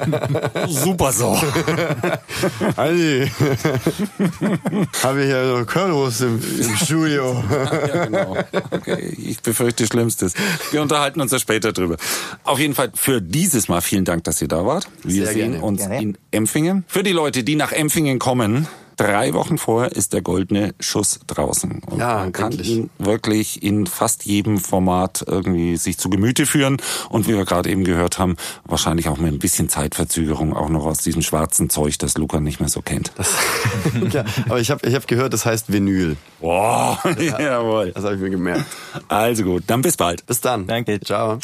Super 0.69 1.13
so. 1.13 1.33
Andi, 2.77 3.31
habe 5.03 5.21
ich 5.21 5.27
hier 5.27 5.59
so 5.59 5.65
Currywurst 5.67 6.23
im, 6.23 6.41
im 6.59 6.77
Studio. 6.77 7.45
Ja, 7.51 8.07
genau. 8.07 8.39
Okay, 8.71 9.15
ich 9.19 9.43
befürchte 9.43 9.87
Schlimmstes. 9.87 10.33
Wir 10.71 10.81
unterhalten 10.81 11.21
uns 11.21 11.31
ja 11.31 11.39
später 11.39 11.75
drüber. 11.75 11.99
Auf 12.45 12.59
jeden 12.59 12.75
Fall 12.75 12.91
für 12.95 13.21
dieses 13.21 13.69
Mal 13.69 13.83
vielen 13.83 14.07
Dank, 14.07 14.25
dass 14.25 14.41
ihr 14.41 14.49
da 14.49 14.65
wart. 14.65 14.89
Wir 15.03 15.27
Sehr 15.27 15.35
sehen 15.35 15.51
gerne. 15.53 15.67
uns 15.67 15.81
Gerne. 15.81 16.01
in 16.01 16.19
Empfingen. 16.31 16.85
Für 16.89 17.03
die 17.03 17.13
Leute, 17.13 17.45
die 17.45 17.57
nach 17.57 17.73
Empfingen 17.73 18.19
kommen, 18.19 18.67
drei 19.01 19.33
Wochen 19.33 19.57
vorher 19.57 19.93
ist 19.93 20.13
der 20.13 20.21
goldene 20.21 20.75
Schuss 20.79 21.21
draußen. 21.27 21.81
Und 21.87 21.99
Ja, 21.99 22.19
man 22.19 22.33
kann 22.33 22.53
endlich. 22.53 22.69
ihn 22.71 22.91
wirklich 22.99 23.63
in 23.63 23.87
fast 23.87 24.27
jedem 24.27 24.59
Format 24.59 25.25
irgendwie 25.27 25.77
sich 25.79 25.97
zu 25.99 26.11
Gemüte 26.11 26.45
führen. 26.45 26.77
Und 27.09 27.27
wie 27.27 27.35
wir 27.35 27.45
gerade 27.47 27.71
eben 27.71 27.85
gehört 27.85 28.19
haben, 28.19 28.37
wahrscheinlich 28.65 29.09
auch 29.09 29.17
mit 29.17 29.33
ein 29.33 29.39
bisschen 29.39 29.69
Zeitverzögerung 29.71 30.55
auch 30.55 30.69
noch 30.69 30.85
aus 30.85 30.99
diesem 30.99 31.23
schwarzen 31.23 31.71
Zeug, 31.71 31.99
das 31.99 32.19
Luca 32.19 32.41
nicht 32.41 32.61
mehr 32.61 32.69
so 32.69 32.83
kennt. 32.83 33.13
ja, 34.13 34.25
aber 34.47 34.61
ich 34.61 34.71
habe 34.71 34.87
ich 34.87 34.95
hab 34.95 35.07
gehört, 35.07 35.33
das 35.33 35.47
heißt 35.47 35.73
Vinyl. 35.73 36.17
Boah, 36.41 36.99
jawohl. 37.19 37.93
Das 37.93 38.05
habe 38.05 38.17
ich 38.17 38.21
mir 38.21 38.31
gemerkt. 38.31 38.65
Also 39.09 39.45
gut, 39.45 39.65
dann 39.67 39.81
bis 39.83 39.97
bald. 39.97 40.27
Bis 40.27 40.41
dann. 40.41 40.67
Danke. 40.67 41.01
Ciao. 41.01 41.39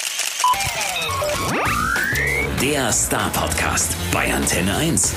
Der 2.61 2.93
Star 2.93 3.31
Podcast 3.31 3.97
bei 4.13 4.33
Antenne 4.35 4.77
1. 4.77 5.15